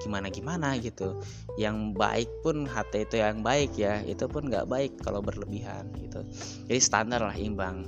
gimana 0.02 0.28
gimana 0.32 0.76
gitu. 0.80 1.20
Yang 1.56 1.96
baik 1.96 2.30
pun 2.42 2.66
hati 2.68 3.04
itu 3.08 3.20
yang 3.20 3.42
baik 3.42 3.76
ya 3.78 4.02
itu 4.04 4.26
pun 4.28 4.48
nggak 4.48 4.68
baik 4.68 4.92
kalau 5.02 5.20
berlebihan 5.24 5.90
gitu. 6.00 6.24
Jadi 6.68 6.80
standar 6.82 7.22
lah 7.22 7.36
imbang. 7.36 7.86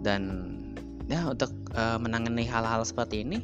Dan 0.00 0.52
ya 1.06 1.26
untuk 1.26 1.54
uh, 1.74 1.98
menangani 1.98 2.46
hal-hal 2.46 2.82
seperti 2.82 3.22
ini 3.22 3.38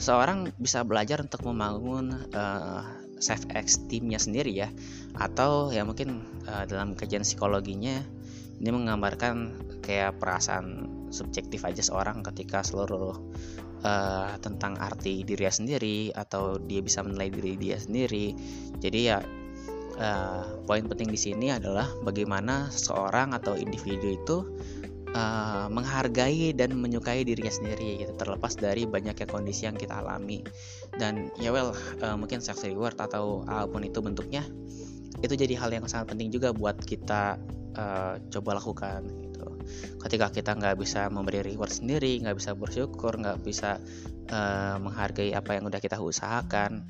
seorang 0.00 0.48
bisa 0.56 0.80
belajar 0.80 1.20
untuk 1.20 1.44
membangun 1.44 2.16
uh, 2.32 2.82
self 3.20 3.44
esteemnya 3.52 4.16
sendiri 4.16 4.50
ya. 4.50 4.68
Atau 5.16 5.70
ya 5.70 5.84
mungkin 5.84 6.24
uh, 6.48 6.64
dalam 6.64 6.96
kajian 6.96 7.22
psikologinya 7.22 8.00
ini 8.60 8.70
menggambarkan 8.72 9.56
kayak 9.80 10.20
perasaan 10.20 10.88
subjektif 11.10 11.64
aja 11.64 11.80
seorang 11.80 12.20
ketika 12.22 12.60
seluruh 12.60 13.16
uh, 13.84 14.36
tentang 14.40 14.76
arti 14.80 15.22
dirinya 15.24 15.52
sendiri 15.52 16.12
atau 16.12 16.56
dia 16.60 16.80
bisa 16.80 17.04
menilai 17.04 17.28
diri 17.32 17.52
dia 17.56 17.76
sendiri. 17.80 18.32
Jadi 18.80 19.00
ya 19.00 19.18
uh, 20.00 20.44
poin 20.64 20.84
penting 20.86 21.08
di 21.12 21.20
sini 21.20 21.52
adalah 21.52 21.88
bagaimana 22.04 22.68
seorang 22.72 23.36
atau 23.36 23.56
individu 23.56 24.16
itu 24.16 24.36
uh, 25.16 25.66
menghargai 25.68 26.52
dan 26.56 26.76
menyukai 26.76 27.24
dirinya 27.24 27.52
sendiri 27.52 28.04
gitu 28.04 28.12
terlepas 28.16 28.56
dari 28.56 28.84
banyaknya 28.84 29.26
kondisi 29.28 29.68
yang 29.68 29.76
kita 29.76 30.00
alami. 30.00 30.44
Dan 30.96 31.32
ya 31.40 31.52
well 31.52 31.76
uh, 32.00 32.16
mungkin 32.16 32.40
self 32.40 32.62
reward 32.64 32.96
atau 33.00 33.44
apa 33.48 33.68
pun 33.70 33.84
itu 33.86 34.00
bentuknya 34.02 34.44
itu 35.20 35.36
jadi 35.36 35.54
hal 35.60 35.70
yang 35.72 35.84
sangat 35.84 36.16
penting 36.16 36.32
juga 36.32 36.54
buat 36.56 36.80
kita 36.80 37.36
uh, 37.76 38.14
coba 38.32 38.56
lakukan 38.56 39.29
ketika 40.02 40.32
kita 40.32 40.56
nggak 40.56 40.76
bisa 40.80 41.06
memberi 41.12 41.44
reward 41.44 41.70
sendiri 41.70 42.18
nggak 42.22 42.36
bisa 42.36 42.56
bersyukur 42.56 43.16
nggak 43.16 43.42
bisa 43.44 43.78
uh, 44.32 44.76
menghargai 44.82 45.34
apa 45.34 45.58
yang 45.58 45.68
udah 45.68 45.80
kita 45.80 45.98
usahakan 45.98 46.84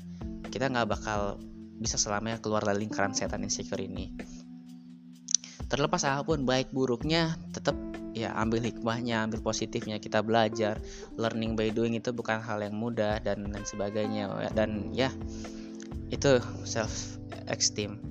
kita 0.51 0.67
nggak 0.67 0.91
bakal 0.91 1.39
bisa 1.81 1.97
selamanya 1.97 2.37
keluar 2.37 2.61
dari 2.61 2.85
lingkaran 2.85 3.17
setan 3.17 3.41
insecure 3.41 3.81
ini. 3.81 4.13
Terlepas 5.65 6.05
apa 6.05 6.21
pun 6.21 6.45
baik 6.45 6.69
buruknya 6.69 7.33
tetap 7.55 7.73
ya 8.11 8.35
ambil 8.35 8.61
hikmahnya 8.61 9.25
ambil 9.25 9.41
positifnya 9.41 9.97
kita 9.97 10.21
belajar. 10.21 10.77
Learning 11.17 11.57
by 11.57 11.73
doing 11.73 11.97
itu 11.97 12.13
bukan 12.13 12.37
hal 12.37 12.61
yang 12.61 12.77
mudah 12.77 13.17
dan 13.23 13.49
lain 13.49 13.65
sebagainya. 13.65 14.29
Dan 14.53 14.93
ya 14.93 15.09
itu 16.13 16.37
self 16.67 17.17
esteem 17.49 18.10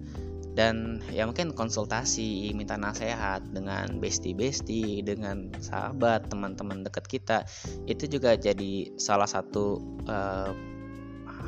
dan 0.59 0.99
ya 1.14 1.25
mungkin 1.30 1.54
konsultasi 1.54 2.50
minta 2.59 2.75
nasihat 2.75 3.47
dengan 3.54 4.02
bestie 4.02 5.00
dengan 5.07 5.50
sahabat 5.62 6.26
teman-teman 6.26 6.83
dekat 6.83 7.07
kita 7.07 7.38
itu 7.87 8.11
juga 8.11 8.35
jadi 8.35 8.90
salah 8.99 9.30
satu 9.30 9.78
uh, 10.11 10.50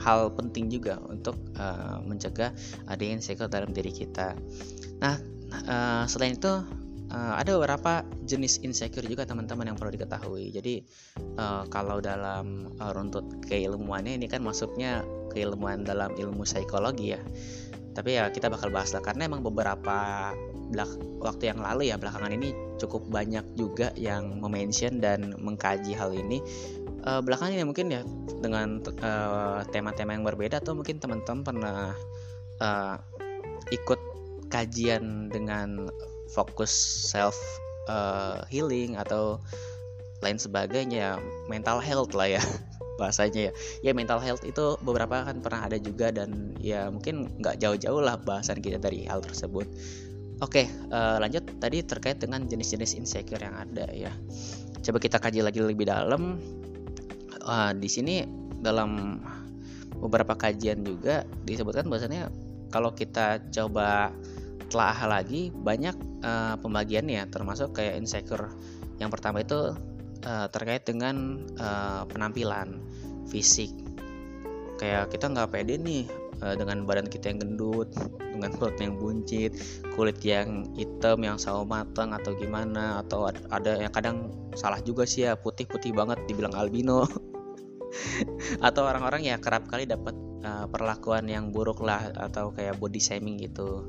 hal 0.01 0.33
penting 0.35 0.73
juga 0.73 0.99
untuk 1.07 1.37
uh, 1.59 2.01
mencegah 2.03 2.55
adanya 2.89 3.21
insecure 3.21 3.51
dalam 3.51 3.71
diri 3.71 3.93
kita. 3.93 4.35
Nah, 4.99 5.21
uh, 5.69 6.05
selain 6.09 6.39
itu 6.41 6.53
uh, 7.13 7.35
ada 7.37 7.55
beberapa 7.55 8.03
jenis 8.25 8.65
insecure 8.65 9.05
juga 9.05 9.29
teman-teman 9.29 9.73
yang 9.73 9.77
perlu 9.79 9.93
diketahui. 9.93 10.51
Jadi 10.51 10.83
uh, 11.37 11.69
kalau 11.69 12.01
dalam 12.01 12.73
uh, 12.81 12.91
runtut 12.97 13.45
keilmuannya 13.47 14.17
ini 14.17 14.27
kan 14.27 14.41
masuknya 14.41 15.05
keilmuan 15.31 15.85
dalam 15.85 16.17
ilmu 16.17 16.43
psikologi 16.43 17.15
ya. 17.17 17.21
Tapi 17.93 18.17
ya 18.17 18.33
kita 18.33 18.49
bakal 18.49 18.73
bahas 18.73 18.93
lah 18.97 19.05
karena 19.05 19.29
emang 19.29 19.45
beberapa 19.45 20.31
belak 20.73 20.89
waktu 21.21 21.53
yang 21.53 21.61
lalu 21.61 21.93
ya 21.93 22.01
belakangan 22.01 22.33
ini 22.33 22.57
cukup 22.81 23.05
banyak 23.13 23.45
juga 23.55 23.93
yang 23.95 24.41
memention 24.41 24.99
dan 24.99 25.37
mengkaji 25.37 25.93
hal 25.93 26.17
ini. 26.17 26.41
Uh, 27.03 27.21
belakangan 27.21 27.59
ini 27.59 27.67
mungkin 27.67 27.91
ya 27.91 28.03
dengan 28.39 28.79
eh, 28.83 29.61
tema-tema 29.75 30.15
yang 30.15 30.23
berbeda 30.23 30.63
atau 30.63 30.75
mungkin 30.75 31.03
teman-teman 31.03 31.43
pernah 31.43 31.91
uh, 32.63 32.95
ikut 33.75 33.99
kajian 34.51 35.31
dengan 35.31 35.91
fokus 36.31 36.71
self 37.11 37.35
uh, 37.91 38.43
healing 38.51 38.95
atau 38.99 39.43
lain 40.23 40.39
sebagainya 40.39 41.19
mental 41.51 41.83
health 41.83 42.15
lah 42.15 42.39
ya 42.39 42.43
bahasanya 43.01 43.51
ya. 43.51 43.53
Ya 43.81 43.93
mental 43.93 44.21
health 44.21 44.45
itu 44.45 44.77
beberapa 44.85 45.25
kan 45.25 45.41
pernah 45.41 45.69
ada 45.69 45.79
juga 45.81 46.13
dan 46.13 46.57
ya 46.61 46.89
mungkin 46.93 47.29
nggak 47.41 47.61
jauh-jauh 47.61 48.01
lah 48.03 48.19
bahasan 48.21 48.61
kita 48.61 48.81
dari 48.81 49.05
hal 49.09 49.25
tersebut. 49.25 49.69
Oke 50.43 50.67
uh, 50.91 51.23
lanjut 51.23 51.47
tadi 51.63 51.87
terkait 51.87 52.19
dengan 52.19 52.43
jenis-jenis 52.43 52.99
insecure 52.99 53.41
yang 53.41 53.55
ada 53.55 53.87
ya. 53.95 54.11
Coba 54.83 54.99
kita 54.99 55.23
kaji 55.23 55.41
lagi 55.45 55.63
lebih 55.63 55.87
dalam. 55.87 56.43
Uh, 57.43 57.75
di 57.75 57.91
sini 57.91 58.23
dalam 58.63 59.19
beberapa 59.99 60.39
kajian 60.39 60.87
juga 60.87 61.27
disebutkan 61.43 61.91
bahwasanya 61.91 62.31
kalau 62.71 62.95
kita 62.95 63.43
coba 63.51 64.15
telah 64.73 64.99
lagi 65.05 65.53
banyak 65.53 65.95
uh, 66.25 66.57
pembagiannya 66.59 67.29
termasuk 67.29 67.77
kayak 67.77 68.01
insecure. 68.01 68.51
Yang 68.97 69.11
pertama 69.19 69.45
itu 69.45 69.77
uh, 70.27 70.47
terkait 70.51 70.83
dengan 70.87 71.43
uh, 71.59 72.03
penampilan 72.09 72.83
fisik. 73.29 73.71
Kayak 74.79 75.15
kita 75.15 75.31
nggak 75.31 75.51
pede 75.55 75.79
nih 75.79 76.11
uh, 76.43 76.55
dengan 76.59 76.83
badan 76.83 77.07
kita 77.07 77.31
yang 77.31 77.39
gendut 77.43 77.91
dengan 78.19 78.51
perut 78.59 78.77
yang 78.83 78.99
buncit 78.99 79.55
kulit 79.95 80.19
yang 80.25 80.67
hitam 80.75 81.23
yang 81.23 81.37
sawo 81.39 81.63
matang 81.63 82.17
atau 82.17 82.35
gimana 82.35 83.05
atau 83.05 83.31
ada 83.31 83.79
yang 83.79 83.93
kadang 83.93 84.33
salah 84.59 84.81
juga 84.83 85.07
sih 85.07 85.29
ya 85.29 85.39
putih-putih 85.39 85.95
banget 85.95 86.19
dibilang 86.27 86.55
albino. 86.57 87.07
Atau 88.65 88.89
orang-orang 88.89 89.29
ya 89.29 89.37
kerap 89.37 89.69
kali 89.69 89.85
dapat 89.85 90.17
uh, 90.41 90.65
perlakuan 90.65 91.29
yang 91.29 91.53
buruk 91.53 91.85
lah 91.85 92.09
atau 92.17 92.49
kayak 92.49 92.81
body 92.81 92.97
shaming 92.97 93.37
gitu 93.37 93.85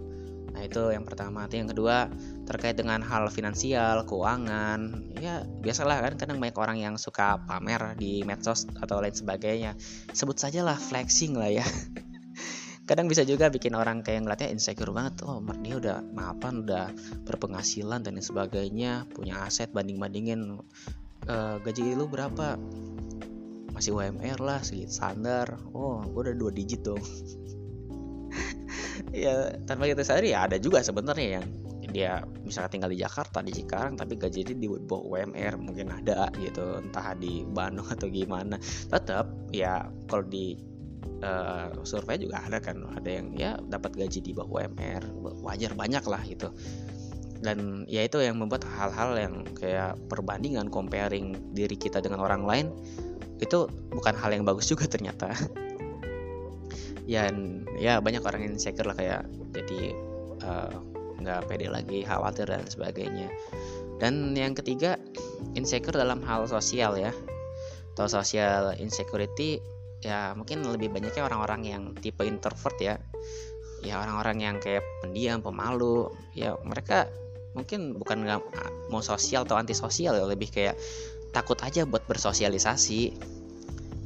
nah 0.54 0.62
itu 0.62 0.94
yang 0.94 1.04
pertama. 1.04 1.50
Yang 1.50 1.74
kedua 1.74 2.08
terkait 2.46 2.78
dengan 2.78 3.02
hal 3.02 3.28
finansial 3.34 4.06
keuangan 4.06 5.10
ya 5.18 5.42
biasalah 5.44 6.06
kan 6.06 6.14
kadang 6.16 6.38
banyak 6.38 6.58
orang 6.62 6.78
yang 6.78 6.96
suka 7.02 7.42
pamer 7.50 7.98
di 7.98 8.22
medsos 8.22 8.70
atau 8.80 9.02
lain 9.02 9.18
sebagainya. 9.18 9.74
Sebut 10.14 10.38
saja 10.38 10.62
lah 10.62 10.78
flexing 10.78 11.34
lah 11.34 11.50
ya. 11.50 11.66
Kadang 12.84 13.08
bisa 13.08 13.24
juga 13.24 13.48
bikin 13.48 13.80
orang 13.80 14.04
kayak 14.04 14.28
ngeliatnya 14.28 14.52
insecure 14.52 14.92
banget. 14.92 15.24
Oh 15.24 15.40
dia 15.64 15.80
udah 15.80 16.04
mapan 16.12 16.68
udah 16.68 16.92
berpenghasilan 17.24 18.04
dan 18.04 18.20
sebagainya 18.20 19.08
punya 19.08 19.40
aset 19.48 19.72
banding 19.72 20.04
bandingin 20.04 20.60
uh, 21.32 21.64
gaji 21.64 21.96
lu 21.96 22.12
berapa? 22.12 22.60
Masih 23.72 23.96
UMR 23.96 24.44
lah 24.44 24.60
sedikit 24.60 24.92
standar. 24.92 25.64
Oh 25.72 26.04
gue 26.04 26.28
udah 26.28 26.36
dua 26.36 26.52
digit 26.52 26.84
dong 26.84 27.00
ya 29.14 29.54
tanpa 29.70 29.86
kita 29.86 30.02
sadari 30.02 30.34
ya 30.34 30.50
ada 30.50 30.58
juga 30.58 30.82
sebenarnya 30.82 31.40
yang 31.40 31.46
dia 31.94 32.26
misalnya 32.42 32.74
tinggal 32.74 32.92
di 32.92 33.00
Jakarta 33.00 33.46
di 33.46 33.54
Cikarang 33.54 33.94
tapi 33.94 34.18
gaji 34.18 34.42
dia 34.42 34.58
di 34.58 34.66
bawah 34.66 35.06
UMR 35.14 35.62
mungkin 35.62 35.94
ada 35.94 36.34
gitu 36.42 36.82
entah 36.82 37.14
di 37.14 37.46
Bandung 37.46 37.86
atau 37.86 38.10
gimana. 38.10 38.58
Tetap 38.90 39.30
ya 39.54 39.86
kalau 40.10 40.26
di 40.26 40.58
uh, 41.22 41.70
survei 41.86 42.18
juga 42.18 42.42
ada 42.42 42.58
kan 42.58 42.82
ada 42.98 43.06
yang 43.06 43.38
ya 43.38 43.62
dapat 43.70 43.94
gaji 43.94 44.20
di 44.26 44.34
bawah 44.34 44.66
UMR 44.66 45.06
wajar 45.46 45.78
banyak 45.78 46.04
lah 46.10 46.22
gitu. 46.26 46.50
Dan 47.44 47.86
ya 47.86 48.08
itu 48.08 48.24
yang 48.24 48.42
membuat 48.42 48.66
hal-hal 48.66 49.14
yang 49.20 49.46
kayak 49.54 50.00
perbandingan 50.10 50.74
comparing 50.74 51.38
diri 51.54 51.78
kita 51.78 52.02
dengan 52.02 52.26
orang 52.26 52.48
lain 52.48 52.68
itu 53.44 53.68
bukan 53.92 54.16
hal 54.16 54.32
yang 54.32 54.48
bagus 54.48 54.72
juga 54.72 54.88
ternyata 54.88 55.36
ya 57.04 57.28
ya 57.76 58.00
banyak 58.00 58.24
orang 58.24 58.48
yang 58.48 58.54
insecure 58.56 58.88
lah 58.88 58.96
kayak 58.96 59.28
jadi 59.52 59.82
eh, 60.40 60.74
nggak 61.24 61.40
uh, 61.44 61.46
pede 61.48 61.68
lagi 61.72 62.04
khawatir 62.04 62.48
dan 62.48 62.68
sebagainya. 62.68 63.28
Dan 64.02 64.36
yang 64.36 64.58
ketiga 64.58 65.00
insecure 65.56 65.96
dalam 65.96 66.24
hal 66.26 66.48
sosial 66.50 67.00
ya. 67.00 67.12
Atau 67.94 68.10
social 68.10 68.74
insecurity 68.82 69.62
ya 70.04 70.36
mungkin 70.36 70.66
lebih 70.68 70.92
banyaknya 70.92 71.24
orang-orang 71.24 71.62
yang 71.64 71.84
tipe 72.00 72.26
introvert 72.26 72.76
ya. 72.82 72.96
Ya 73.84 74.00
orang-orang 74.00 74.38
yang 74.44 74.56
kayak 74.60 74.84
pendiam 75.04 75.40
pemalu. 75.44 76.12
Ya 76.34 76.56
mereka 76.64 77.08
mungkin 77.54 77.94
bukan 77.96 78.26
nggak 78.26 78.42
mau 78.90 79.06
sosial 79.06 79.46
atau 79.46 79.60
antisosial 79.62 80.18
ya 80.18 80.26
lebih 80.26 80.50
kayak 80.50 80.76
takut 81.32 81.60
aja 81.62 81.86
buat 81.86 82.04
bersosialisasi. 82.10 83.14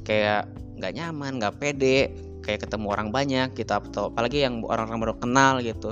Kayak 0.04 0.52
nggak 0.78 0.94
nyaman 0.94 1.42
nggak 1.42 1.58
pede 1.58 2.27
kayak 2.48 2.64
ketemu 2.64 2.88
orang 2.96 3.12
banyak 3.12 3.52
gitu 3.60 3.76
atau 3.76 4.08
apalagi 4.08 4.48
yang 4.48 4.64
orang-orang 4.64 5.04
baru 5.04 5.16
kenal 5.20 5.60
gitu. 5.60 5.92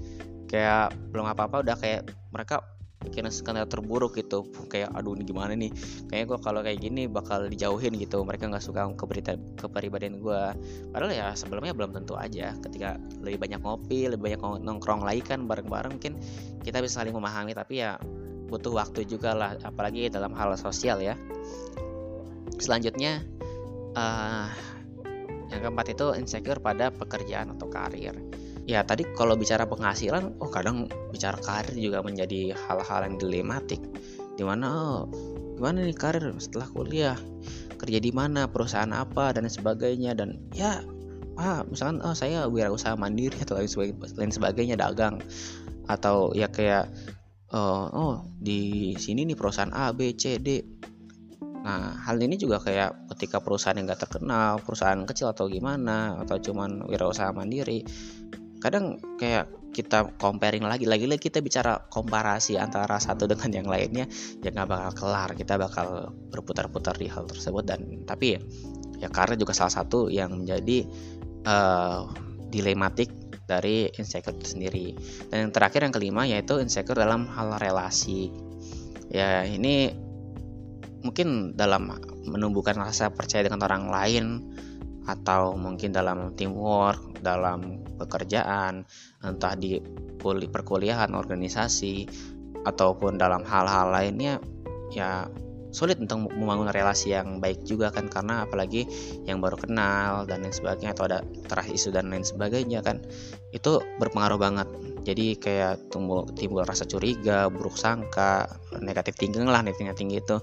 Kayak 0.50 0.92
belum 1.08 1.32
apa-apa 1.32 1.64
udah 1.64 1.80
kayak 1.80 2.12
mereka 2.28 2.60
bikin 3.08 3.24
skenario 3.32 3.64
terburuk 3.64 4.20
gitu. 4.20 4.44
Kayak 4.68 4.92
aduh 4.92 5.16
ini 5.16 5.24
gimana 5.24 5.56
nih? 5.56 5.72
Kayaknya 6.12 6.26
gue 6.28 6.38
kalau 6.44 6.60
kayak 6.60 6.78
gini 6.82 7.02
bakal 7.08 7.48
dijauhin 7.48 7.96
gitu. 7.96 8.20
Mereka 8.20 8.52
nggak 8.52 8.60
suka 8.60 8.84
keberita 8.92 9.40
kepribadian 9.56 10.20
gue 10.20 10.42
padahal 10.92 11.08
ya 11.08 11.32
sebelumnya 11.32 11.72
belum 11.72 11.96
tentu 11.96 12.20
aja. 12.20 12.52
Ketika 12.60 13.00
lebih 13.24 13.40
banyak 13.40 13.64
ngopi 13.64 14.12
lebih 14.12 14.36
banyak 14.36 14.40
nongkrong 14.60 15.08
lagi 15.08 15.24
kan 15.24 15.48
bareng-bareng 15.48 15.96
mungkin 15.96 16.20
kita 16.60 16.84
bisa 16.84 17.00
saling 17.00 17.16
memahami. 17.16 17.56
Tapi 17.56 17.80
ya 17.80 17.96
butuh 18.52 18.76
waktu 18.76 19.08
juga 19.08 19.32
lah 19.32 19.56
apalagi 19.64 20.12
dalam 20.12 20.36
hal 20.36 20.52
sosial 20.60 21.00
ya. 21.00 21.16
Selanjutnya 22.60 23.24
uh, 23.96 24.71
yang 25.52 25.68
keempat 25.68 25.92
itu 25.92 26.16
insecure 26.16 26.58
pada 26.58 26.88
pekerjaan 26.88 27.52
atau 27.52 27.68
karir. 27.68 28.16
Ya 28.64 28.80
tadi 28.86 29.04
kalau 29.18 29.36
bicara 29.36 29.68
penghasilan 29.68 30.38
oh 30.40 30.48
kadang 30.48 30.88
bicara 31.10 31.36
karir 31.38 31.76
juga 31.76 32.00
menjadi 32.00 32.56
hal-hal 32.56 33.00
yang 33.04 33.16
dilematik. 33.20 33.82
Di 34.38 34.42
mana 34.46 34.66
oh, 34.72 35.00
gimana 35.60 35.84
nih 35.84 35.98
karir 35.98 36.24
setelah 36.40 36.70
kuliah? 36.72 37.18
Kerja 37.76 37.98
di 37.98 38.14
mana? 38.14 38.46
Perusahaan 38.46 38.90
apa? 38.94 39.34
Dan 39.34 39.50
sebagainya. 39.50 40.14
Dan 40.16 40.38
ya 40.54 40.80
ah 41.36 41.66
misalkan 41.66 42.00
oh 42.06 42.14
saya 42.14 42.46
wirausaha 42.46 42.94
mandiri 42.94 43.36
atau 43.42 43.58
lain 43.60 44.32
sebagainya 44.32 44.78
dagang. 44.78 45.18
Atau 45.90 46.30
ya 46.32 46.46
kayak 46.46 46.88
oh, 47.50 47.90
oh 47.92 48.14
di 48.38 48.94
sini 48.94 49.26
nih 49.26 49.34
perusahaan 49.34 49.74
A 49.74 49.90
B 49.90 50.14
C 50.14 50.38
D 50.38 50.62
Nah, 51.62 51.94
hal 51.94 52.18
ini 52.18 52.34
juga 52.34 52.58
kayak 52.58 53.14
ketika 53.14 53.38
perusahaan 53.38 53.78
yang 53.78 53.86
gak 53.86 54.10
terkenal, 54.10 54.58
perusahaan 54.58 54.98
kecil 55.06 55.30
atau 55.30 55.46
gimana, 55.46 56.18
atau 56.26 56.42
cuman 56.42 56.90
wirausaha 56.90 57.30
mandiri, 57.30 57.86
kadang 58.58 58.98
kayak 59.18 59.50
kita 59.72 60.12
comparing 60.20 60.62
lagi 60.62 60.84
lagi 60.84 61.08
lagi 61.08 61.32
kita 61.32 61.40
bicara 61.40 61.80
komparasi 61.88 62.60
antara 62.60 63.00
satu 63.00 63.24
dengan 63.24 63.50
yang 63.50 63.66
lainnya 63.72 64.04
ya 64.44 64.52
nggak 64.52 64.68
bakal 64.68 64.92
kelar 64.92 65.30
kita 65.32 65.56
bakal 65.56 66.12
berputar-putar 66.28 66.94
di 67.00 67.08
hal 67.08 67.24
tersebut. 67.24 67.64
Dan 67.64 68.04
tapi 68.04 68.36
ya 68.36 68.40
ya 69.02 69.08
karena 69.10 69.34
juga 69.34 69.56
salah 69.56 69.72
satu 69.72 70.12
yang 70.12 70.44
menjadi 70.44 70.86
uh, 71.48 72.06
dilematik 72.52 73.10
dari 73.48 73.90
insecure 73.98 74.38
itu 74.38 74.54
sendiri 74.54 74.94
dan 75.32 75.48
yang 75.48 75.52
terakhir 75.52 75.82
yang 75.82 75.92
kelima 75.92 76.22
yaitu 76.28 76.62
insecure 76.62 77.00
dalam 77.00 77.26
hal 77.26 77.56
relasi. 77.58 78.30
Ya 79.10 79.42
ini 79.44 79.90
mungkin 81.02 81.58
dalam 81.58 81.92
menumbuhkan 82.26 82.78
rasa 82.78 83.10
percaya 83.10 83.46
dengan 83.46 83.62
orang 83.66 83.84
lain 83.90 84.24
atau 85.02 85.58
mungkin 85.58 85.90
dalam 85.90 86.30
teamwork, 86.38 87.18
dalam 87.18 87.82
pekerjaan, 87.98 88.86
entah 89.22 89.54
di 89.58 89.82
perkuliahan, 90.22 91.10
organisasi, 91.10 92.06
ataupun 92.62 93.18
dalam 93.18 93.42
hal-hal 93.42 93.90
lainnya, 93.90 94.38
ya 94.94 95.26
sulit 95.72 95.96
untuk 95.98 96.28
membangun 96.36 96.68
relasi 96.68 97.16
yang 97.16 97.40
baik 97.40 97.64
juga 97.64 97.88
kan 97.88 98.04
karena 98.04 98.44
apalagi 98.44 98.84
yang 99.24 99.40
baru 99.40 99.56
kenal 99.56 100.28
dan 100.28 100.44
lain 100.44 100.52
sebagainya 100.52 100.92
atau 100.92 101.08
ada 101.08 101.24
terah 101.48 101.64
isu 101.64 101.88
dan 101.88 102.12
lain 102.12 102.22
sebagainya 102.22 102.84
kan 102.84 103.00
itu 103.56 103.80
berpengaruh 103.96 104.36
banget. 104.36 104.68
Jadi 105.02 105.34
kayak 105.40 105.90
timbul 105.90 106.28
timbul 106.36 106.62
rasa 106.62 106.84
curiga 106.84 107.48
buruk 107.48 107.74
sangka 107.74 108.46
negatif 108.84 109.16
tinggi 109.16 109.42
lah 109.42 109.64
negatifnya 109.64 109.96
tinggi 109.96 110.20
itu 110.20 110.36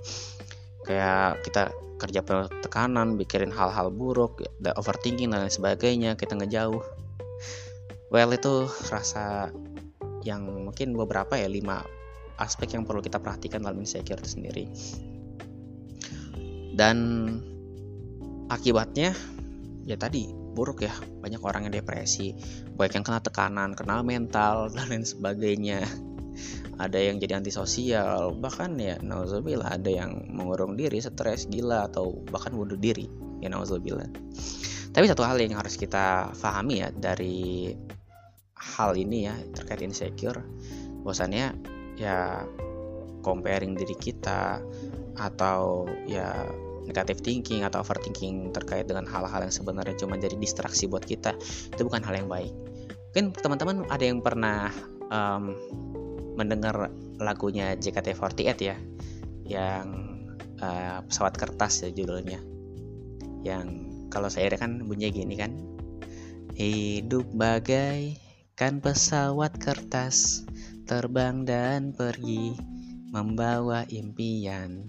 kayak 0.89 1.45
kita 1.45 1.69
kerja 2.01 2.25
penuh 2.25 2.49
tekanan 2.65 3.13
pikirin 3.13 3.53
hal-hal 3.53 3.93
buruk 3.93 4.41
dan 4.57 4.73
overthinking 4.73 5.29
dan 5.29 5.45
lain 5.45 5.53
sebagainya 5.53 6.17
kita 6.17 6.33
ngejauh. 6.33 6.81
Well 8.09 8.33
itu 8.33 8.65
rasa 8.89 9.53
yang 10.25 10.49
mungkin 10.49 10.97
beberapa 10.97 11.37
ya 11.37 11.45
lima 11.45 11.85
aspek 12.41 12.73
yang 12.73 12.89
perlu 12.89 13.05
kita 13.05 13.21
perhatikan 13.21 13.61
dalam 13.61 13.77
insecure 13.77 14.17
itu 14.17 14.29
sendiri. 14.33 14.65
Dan 16.73 16.97
akibatnya 18.49 19.13
ya 19.85 19.93
tadi 19.93 20.33
buruk 20.57 20.81
ya. 20.81 20.93
Banyak 21.21 21.45
orang 21.45 21.69
yang 21.69 21.85
depresi 21.85 22.33
banyak 22.73 22.97
yang 22.97 23.05
kena 23.05 23.21
tekanan 23.21 23.69
kena 23.77 24.01
mental 24.01 24.65
dan 24.73 24.89
lain 24.89 25.05
sebagainya 25.05 25.85
ada 26.79 26.95
yang 26.95 27.19
jadi 27.19 27.39
antisosial 27.39 28.35
bahkan 28.39 28.75
ya 28.79 28.95
nauzubillah 29.03 29.75
ada 29.75 29.91
yang 29.91 30.27
mengurung 30.31 30.79
diri 30.79 31.03
stres 31.03 31.47
gila 31.51 31.91
atau 31.91 32.23
bahkan 32.31 32.55
bunuh 32.55 32.79
diri 32.79 33.07
ya 33.43 33.51
nauzubillah. 33.51 34.07
Tapi 34.89 35.05
satu 35.05 35.21
hal 35.21 35.37
yang 35.37 35.59
harus 35.59 35.77
kita 35.77 36.33
pahami 36.33 36.81
ya 36.81 36.89
dari 36.89 37.71
hal 38.59 38.91
ini 38.97 39.29
ya 39.29 39.35
terkait 39.55 39.79
insecure 39.85 40.43
bosannya 41.05 41.55
ya 41.95 42.43
comparing 43.23 43.75
diri 43.75 43.95
kita 43.95 44.59
atau 45.19 45.87
ya 46.07 46.47
negative 46.89 47.21
thinking 47.21 47.61
atau 47.61 47.85
overthinking 47.85 48.49
terkait 48.49 48.89
dengan 48.89 49.05
hal-hal 49.05 49.45
yang 49.45 49.53
sebenarnya 49.53 49.95
cuma 49.99 50.17
jadi 50.17 50.33
distraksi 50.39 50.89
buat 50.89 51.05
kita 51.05 51.37
itu 51.75 51.81
bukan 51.85 52.01
hal 52.01 52.17
yang 52.17 52.29
baik. 52.31 52.51
Mungkin 53.13 53.25
teman-teman 53.37 53.77
ada 53.89 54.03
yang 54.05 54.19
pernah 54.25 54.73
um, 55.13 55.53
mendengar 56.39 56.87
lagunya 57.19 57.75
JKT48 57.75 58.57
ya 58.63 58.77
yang 59.43 59.87
uh, 60.63 61.03
pesawat 61.03 61.35
kertas 61.35 61.83
ya 61.83 61.91
judulnya 61.91 62.39
yang 63.43 63.67
kalau 64.07 64.31
saya 64.31 64.55
kan 64.55 64.87
bunyinya 64.87 65.11
gini 65.11 65.35
kan 65.35 65.51
hidup 66.55 67.27
bagai 67.35 68.15
kan 68.55 68.79
pesawat 68.79 69.59
kertas 69.59 70.47
terbang 70.87 71.43
dan 71.43 71.91
pergi 71.91 72.55
membawa 73.11 73.83
impian 73.91 74.87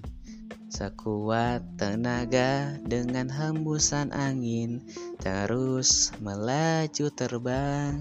Sekuat 0.71 1.67
tenaga 1.83 2.79
dengan 2.87 3.27
hembusan 3.27 4.15
angin 4.15 4.79
terus 5.19 6.15
melaju 6.23 7.11
terbang. 7.11 7.99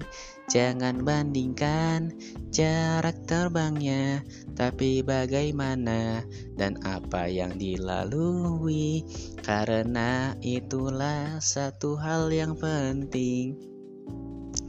Jangan 0.50 1.06
bandingkan 1.06 2.10
jarak 2.50 3.22
terbangnya, 3.22 4.26
tapi 4.58 4.98
bagaimana 4.98 6.26
dan 6.58 6.74
apa 6.82 7.30
yang 7.30 7.54
dilalui, 7.54 9.06
karena 9.46 10.34
itulah 10.42 11.38
satu 11.38 11.94
hal 11.94 12.34
yang 12.34 12.58
penting. 12.58 13.54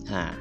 Nah, 0.06 0.38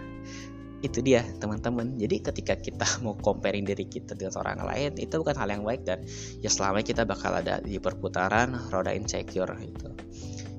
itu 0.81 1.01
dia 1.01 1.25
teman-teman. 1.41 1.97
Jadi 1.97 2.21
ketika 2.21 2.61
kita 2.61 2.85
mau 3.05 3.17
comparing 3.17 3.65
diri 3.65 3.89
kita 3.89 4.17
dengan 4.17 4.37
orang 4.45 4.61
lain 4.65 4.93
itu 5.01 5.15
bukan 5.21 5.37
hal 5.37 5.49
yang 5.49 5.65
baik 5.65 5.89
dan 5.89 6.05
ya 6.41 6.53
selama 6.53 6.85
kita 6.85 7.09
bakal 7.09 7.33
ada 7.33 7.65
di 7.65 7.81
perputaran 7.81 8.57
roda 8.69 8.93
insecure 8.93 9.57
itu 9.61 9.89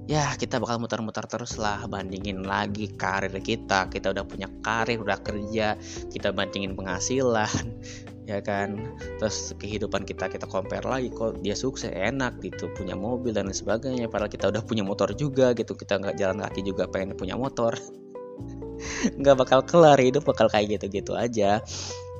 ya 0.10 0.34
kita 0.34 0.58
bakal 0.58 0.82
mutar-mutar 0.82 1.30
terus 1.30 1.58
lah 1.62 1.86
bandingin 1.86 2.42
lagi 2.46 2.90
karir 2.94 3.34
kita. 3.42 3.90
Kita 3.92 4.14
udah 4.14 4.26
punya 4.26 4.48
karir 4.62 5.02
udah 5.02 5.20
kerja 5.22 5.78
kita 6.10 6.34
bandingin 6.34 6.74
penghasilan 6.74 7.66
ya 8.32 8.40
kan? 8.42 8.98
Terus 9.22 9.54
kehidupan 9.58 10.08
kita 10.08 10.30
kita 10.32 10.50
compare 10.50 10.86
lagi 10.86 11.14
kok 11.14 11.42
dia 11.46 11.54
sukses 11.54 11.94
enak 11.94 12.42
gitu 12.42 12.72
punya 12.74 12.98
mobil 12.98 13.36
dan 13.36 13.50
sebagainya. 13.54 14.10
Padahal 14.10 14.32
kita 14.32 14.50
udah 14.50 14.64
punya 14.66 14.82
motor 14.82 15.14
juga 15.14 15.54
gitu 15.54 15.78
kita 15.78 16.02
nggak 16.02 16.16
jalan 16.18 16.42
kaki 16.42 16.62
juga 16.66 16.90
pengen 16.90 17.14
punya 17.18 17.38
motor. 17.38 17.76
Nggak 19.22 19.38
bakal 19.46 19.60
kelar 19.62 20.02
hidup 20.02 20.26
bakal 20.26 20.50
kayak 20.50 20.82
gitu-gitu 20.82 21.14
aja. 21.14 21.62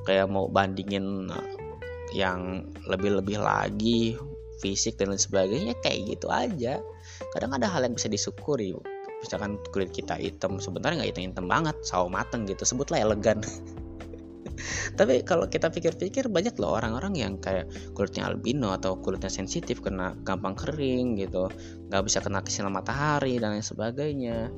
Kayak 0.06 0.30
mau 0.30 0.46
bandingin 0.46 1.26
yang 2.14 2.70
lebih-lebih 2.86 3.42
lagi 3.42 4.14
fisik 4.62 4.94
dan 4.94 5.10
lain 5.10 5.18
sebagainya 5.18 5.74
kayak 5.82 6.16
gitu 6.16 6.30
aja. 6.30 6.78
Kadang 7.34 7.50
ada 7.58 7.66
hal 7.66 7.82
yang 7.82 7.98
bisa 7.98 8.06
disyukuri. 8.06 8.70
Misalkan 9.18 9.58
kulit 9.74 9.90
kita 9.90 10.14
hitam 10.14 10.62
sebenarnya 10.62 11.02
nggak 11.02 11.10
hitam-hitam 11.14 11.46
banget 11.50 11.76
sawo 11.82 12.06
mateng 12.06 12.46
gitu 12.46 12.62
sebutlah 12.62 13.02
elegan. 13.02 13.42
Tapi 14.98 15.26
kalau 15.26 15.50
kita 15.50 15.74
pikir-pikir 15.74 16.30
banyak 16.30 16.54
loh 16.62 16.78
orang-orang 16.78 17.18
yang 17.18 17.34
kayak 17.42 17.66
kulitnya 17.98 18.30
albino 18.30 18.70
atau 18.70 18.94
kulitnya 18.94 19.32
sensitif 19.32 19.82
kena 19.82 20.14
gampang 20.22 20.54
kering 20.54 21.18
gitu 21.18 21.50
nggak 21.90 22.02
bisa 22.06 22.22
kena 22.22 22.44
kesinar 22.44 22.70
matahari 22.70 23.42
dan 23.42 23.58
lain 23.58 23.66
sebagainya. 23.66 24.50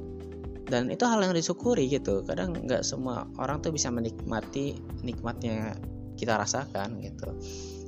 Dan 0.65 0.89
itu 0.89 1.05
hal 1.05 1.21
yang 1.21 1.37
disyukuri 1.37 1.89
gitu. 1.89 2.25
Kadang 2.25 2.57
nggak 2.57 2.85
semua 2.85 3.29
orang 3.37 3.61
tuh 3.61 3.73
bisa 3.73 3.93
menikmati 3.93 4.81
nikmatnya 5.05 5.77
kita 6.17 6.41
rasakan 6.41 7.05
gitu 7.05 7.29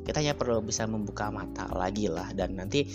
kita 0.07 0.23
ya 0.23 0.38
perlu 0.38 0.62
bisa 0.62 0.87
membuka 0.87 1.29
mata 1.35 1.66
lagi 1.75 2.07
lah 2.07 2.31
dan 2.31 2.55
nanti 2.55 2.87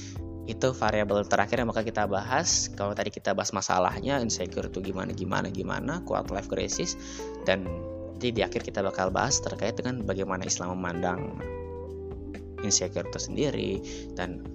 itu 0.49 0.73
variabel 0.73 1.27
terakhir 1.27 1.61
yang 1.61 1.69
bakal 1.69 1.85
kita 1.85 2.07
bahas 2.07 2.71
kalau 2.73 2.95
tadi 2.95 3.13
kita 3.13 3.35
bahas 3.35 3.53
masalahnya 3.53 4.17
insecure 4.23 4.71
itu 4.71 4.79
gimana 4.81 5.13
gimana 5.13 5.51
gimana 5.53 6.01
kuat 6.07 6.31
life 6.33 6.49
crisis 6.49 6.97
dan 7.45 7.67
nanti 8.21 8.37
di 8.37 8.45
akhir 8.45 8.61
kita 8.61 8.85
bakal 8.85 9.09
bahas 9.09 9.41
terkait 9.41 9.73
dengan 9.73 10.05
bagaimana 10.05 10.45
Islam 10.45 10.77
memandang 10.77 11.41
insecure 12.61 13.09
itu 13.09 13.17
sendiri 13.17 13.71
dan 14.13 14.45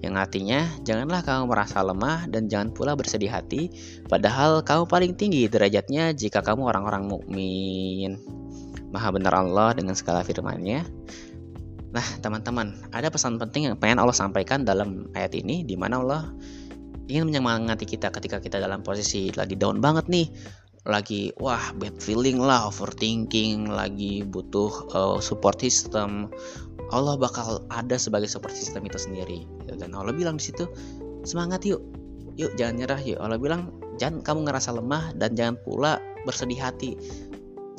yang 0.00 0.16
artinya 0.16 0.64
janganlah 0.80 1.20
kamu 1.20 1.44
merasa 1.44 1.84
lemah 1.84 2.24
dan 2.32 2.48
jangan 2.48 2.72
pula 2.72 2.96
bersedih 2.96 3.28
hati 3.28 3.68
padahal 4.08 4.64
kamu 4.64 4.88
paling 4.88 5.12
tinggi 5.12 5.44
derajatnya 5.44 6.16
jika 6.16 6.40
kamu 6.40 6.64
orang-orang 6.64 7.04
mukmin 7.04 8.16
Maha 8.90 9.12
benar 9.12 9.36
Allah 9.44 9.76
dengan 9.76 9.92
segala 9.92 10.24
firman-Nya 10.24 10.88
Nah, 11.90 12.06
teman-teman, 12.22 12.70
ada 12.94 13.10
pesan 13.10 13.34
penting 13.34 13.66
yang 13.66 13.74
pengen 13.74 13.98
Allah 13.98 14.14
sampaikan 14.14 14.62
dalam 14.62 15.10
ayat 15.10 15.34
ini 15.34 15.66
di 15.66 15.74
mana 15.74 15.98
Allah 15.98 16.22
ingin 17.09 17.29
menyemangati 17.29 17.85
kita 17.85 18.09
ketika 18.09 18.41
kita 18.41 18.57
dalam 18.57 18.81
posisi 18.81 19.29
lagi 19.33 19.57
down 19.57 19.79
banget 19.79 20.05
nih. 20.09 20.27
Lagi 20.85 21.33
wah 21.41 21.73
bad 21.81 21.97
feeling 21.97 22.37
lah 22.37 22.69
overthinking 22.69 23.65
lagi 23.73 24.21
butuh 24.21 24.69
uh, 24.93 25.17
support 25.17 25.57
system. 25.57 26.29
Allah 26.93 27.17
bakal 27.17 27.65
ada 27.73 27.97
sebagai 27.97 28.29
support 28.29 28.53
system 28.53 28.85
itu 28.85 29.01
sendiri. 29.01 29.49
Dan 29.65 29.97
Allah 29.97 30.13
bilang 30.13 30.37
di 30.37 30.45
situ 30.45 30.69
semangat 31.25 31.65
yuk 31.65 31.81
yuk 32.37 32.53
jangan 32.53 32.85
nyerah 32.85 33.01
yuk. 33.01 33.17
Allah 33.17 33.41
bilang 33.41 33.73
jangan 33.97 34.21
kamu 34.21 34.39
ngerasa 34.45 34.77
lemah 34.77 35.17
dan 35.17 35.33
jangan 35.33 35.57
pula 35.65 35.97
bersedih 36.29 36.61
hati. 36.61 36.93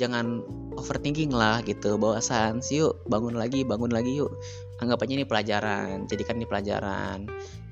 Jangan 0.03 0.43
overthinking 0.77 1.33
lah 1.33 1.65
gitu 1.65 1.97
bawasan 1.97 2.61
yuk 2.69 3.01
bangun 3.09 3.35
lagi 3.35 3.65
bangun 3.65 3.91
lagi 3.91 4.12
yuk 4.21 4.31
anggap 4.81 5.05
aja 5.05 5.12
ini 5.17 5.25
pelajaran 5.25 6.05
jadikan 6.09 6.37
ini 6.37 6.47
pelajaran 6.49 7.19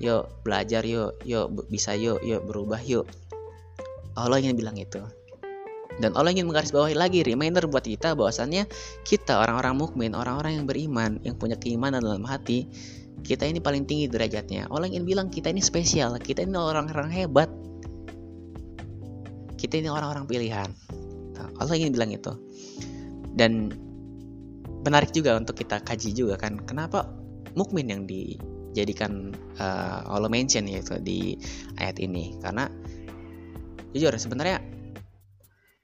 yuk 0.01 0.41
belajar 0.41 0.81
yuk 0.85 1.21
yuk 1.25 1.53
bisa 1.69 1.93
yuk 1.93 2.21
yuk 2.25 2.41
berubah 2.45 2.81
yuk 2.81 3.05
Allah 4.15 4.39
ingin 4.41 4.57
bilang 4.57 4.79
itu 4.79 5.01
dan 5.95 6.11
Allah 6.19 6.35
ingin 6.35 6.51
menggarisbawahi 6.51 6.95
lagi 6.97 7.23
reminder 7.23 7.71
buat 7.71 7.87
kita 7.87 8.19
bahwasannya 8.19 8.67
kita 9.07 9.39
orang-orang 9.39 9.79
mukmin, 9.79 10.11
orang-orang 10.11 10.59
yang 10.59 10.65
beriman, 10.67 11.23
yang 11.23 11.39
punya 11.39 11.55
keimanan 11.55 12.03
dalam 12.03 12.27
hati, 12.27 12.67
kita 13.23 13.47
ini 13.47 13.63
paling 13.63 13.87
tinggi 13.87 14.11
derajatnya. 14.11 14.67
Allah 14.67 14.91
ingin 14.91 15.07
bilang 15.07 15.31
kita 15.31 15.47
ini 15.47 15.63
spesial, 15.63 16.19
kita 16.19 16.43
ini 16.43 16.51
orang-orang 16.59 17.07
hebat. 17.15 17.47
Kita 19.55 19.79
ini 19.79 19.87
orang-orang 19.87 20.27
pilihan. 20.27 20.67
Allah 21.55 21.73
ingin 21.79 21.95
bilang 21.95 22.11
itu. 22.11 22.35
Dan 23.31 23.71
menarik 24.85 25.11
juga 25.11 25.33
untuk 25.35 25.57
kita 25.57 25.81
kaji 25.81 26.13
juga 26.13 26.37
kan. 26.37 26.61
Kenapa 26.69 27.09
mukmin 27.57 27.89
yang 27.89 28.05
dijadikan 28.05 29.33
uh, 29.57 30.05
Allah 30.05 30.29
mention 30.29 30.69
yaitu 30.69 31.01
di 31.01 31.35
ayat 31.81 31.97
ini? 31.97 32.37
Karena 32.39 32.69
jujur 33.91 34.13
sebenarnya 34.13 34.61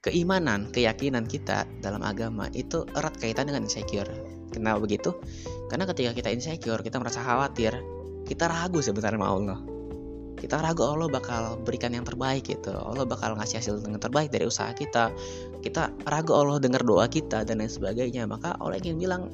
keimanan 0.06 0.70
keyakinan 0.70 1.26
kita 1.26 1.66
dalam 1.82 2.06
agama 2.06 2.46
itu 2.54 2.86
erat 2.94 3.18
kaitan 3.18 3.50
dengan 3.50 3.66
insecure. 3.66 4.08
Kenapa 4.54 4.84
begitu? 4.84 5.10
Karena 5.66 5.88
ketika 5.90 6.14
kita 6.14 6.30
insecure 6.30 6.80
kita 6.86 7.02
merasa 7.02 7.24
khawatir 7.24 7.74
kita 8.22 8.46
ragu 8.46 8.78
sebenarnya 8.78 9.18
sama 9.18 9.28
Allah 9.28 9.71
kita 10.42 10.58
ragu 10.58 10.82
Allah 10.82 11.06
bakal 11.06 11.62
berikan 11.62 11.94
yang 11.94 12.02
terbaik 12.02 12.50
gitu. 12.50 12.74
Allah 12.74 13.06
bakal 13.06 13.38
ngasih 13.38 13.62
hasil 13.62 13.74
yang 13.86 14.02
terbaik 14.02 14.34
dari 14.34 14.42
usaha 14.42 14.74
kita. 14.74 15.14
Kita 15.62 15.94
ragu 16.02 16.34
Allah 16.34 16.58
dengar 16.58 16.82
doa 16.82 17.06
kita 17.06 17.46
dan 17.46 17.62
lain 17.62 17.70
sebagainya. 17.70 18.26
Maka 18.26 18.58
Allah 18.58 18.82
ingin 18.82 18.98
bilang 18.98 19.30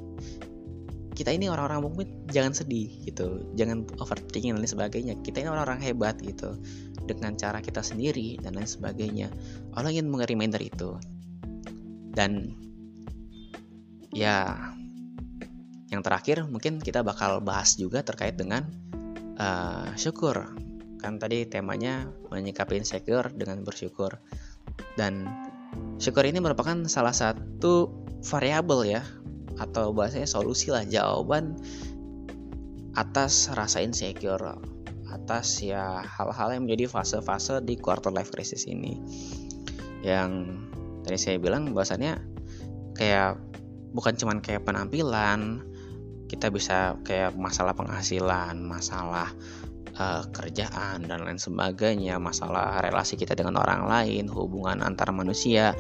kita 1.17 1.33
ini 1.33 1.49
orang-orang 1.49 1.81
mukmin 1.81 2.09
jangan 2.29 2.53
sedih 2.53 2.93
gitu. 3.09 3.41
Jangan 3.57 3.89
overthinking 3.97 4.53
dan 4.53 4.61
lain 4.61 4.69
sebagainya. 4.69 5.15
Kita 5.25 5.41
ini 5.41 5.49
orang-orang 5.49 5.81
hebat 5.81 6.21
gitu. 6.21 6.61
Dengan 7.09 7.41
cara 7.41 7.65
kita 7.65 7.81
sendiri 7.81 8.37
dan 8.45 8.61
lain 8.61 8.69
sebagainya. 8.69 9.33
Allah 9.73 9.89
ingin 9.89 10.13
reminder 10.13 10.61
itu. 10.61 11.01
Dan 12.13 12.53
ya 14.13 14.61
yang 15.89 16.05
terakhir 16.05 16.45
mungkin 16.45 16.85
kita 16.85 17.01
bakal 17.01 17.41
bahas 17.41 17.81
juga 17.81 18.05
terkait 18.05 18.37
dengan 18.37 18.69
uh, 19.41 19.89
syukur 19.97 20.68
kan 20.99 21.17
tadi 21.23 21.47
temanya 21.47 22.11
menyikapi 22.31 22.79
insecure 22.79 23.31
dengan 23.33 23.63
bersyukur. 23.63 24.19
Dan 24.99 25.27
syukur 26.03 26.27
ini 26.27 26.43
merupakan 26.43 26.75
salah 26.91 27.15
satu 27.15 27.91
variabel 28.27 28.99
ya 28.99 29.03
atau 29.59 29.91
bahasanya 29.91 30.27
solusi 30.27 30.71
lah 30.71 30.87
jawaban 30.87 31.59
atas 32.95 33.51
rasa 33.55 33.83
insecure 33.83 34.59
atas 35.09 35.65
ya 35.65 36.05
hal-hal 36.05 36.53
yang 36.53 36.63
menjadi 36.69 36.91
fase-fase 36.91 37.65
di 37.65 37.79
quarter 37.79 38.13
life 38.13 38.31
crisis 38.35 38.69
ini. 38.69 38.99
Yang 40.05 40.59
tadi 41.07 41.19
saya 41.19 41.37
bilang 41.41 41.73
bahwasannya 41.73 42.21
kayak 42.95 43.41
bukan 43.93 44.15
cuman 44.19 44.39
kayak 44.45 44.69
penampilan 44.69 45.65
kita 46.29 46.53
bisa 46.53 47.01
kayak 47.09 47.33
masalah 47.41 47.73
penghasilan 47.73 48.61
masalah 48.61 49.33
uh, 49.99 50.23
kerjaan 50.31 51.05
dan 51.05 51.27
lain 51.27 51.37
sebagainya, 51.37 52.17
masalah 52.17 52.81
relasi 52.81 53.19
kita 53.19 53.35
dengan 53.35 53.59
orang 53.59 53.91
lain, 53.91 54.31
hubungan 54.31 54.81
antar 54.81 55.11
manusia 55.11 55.75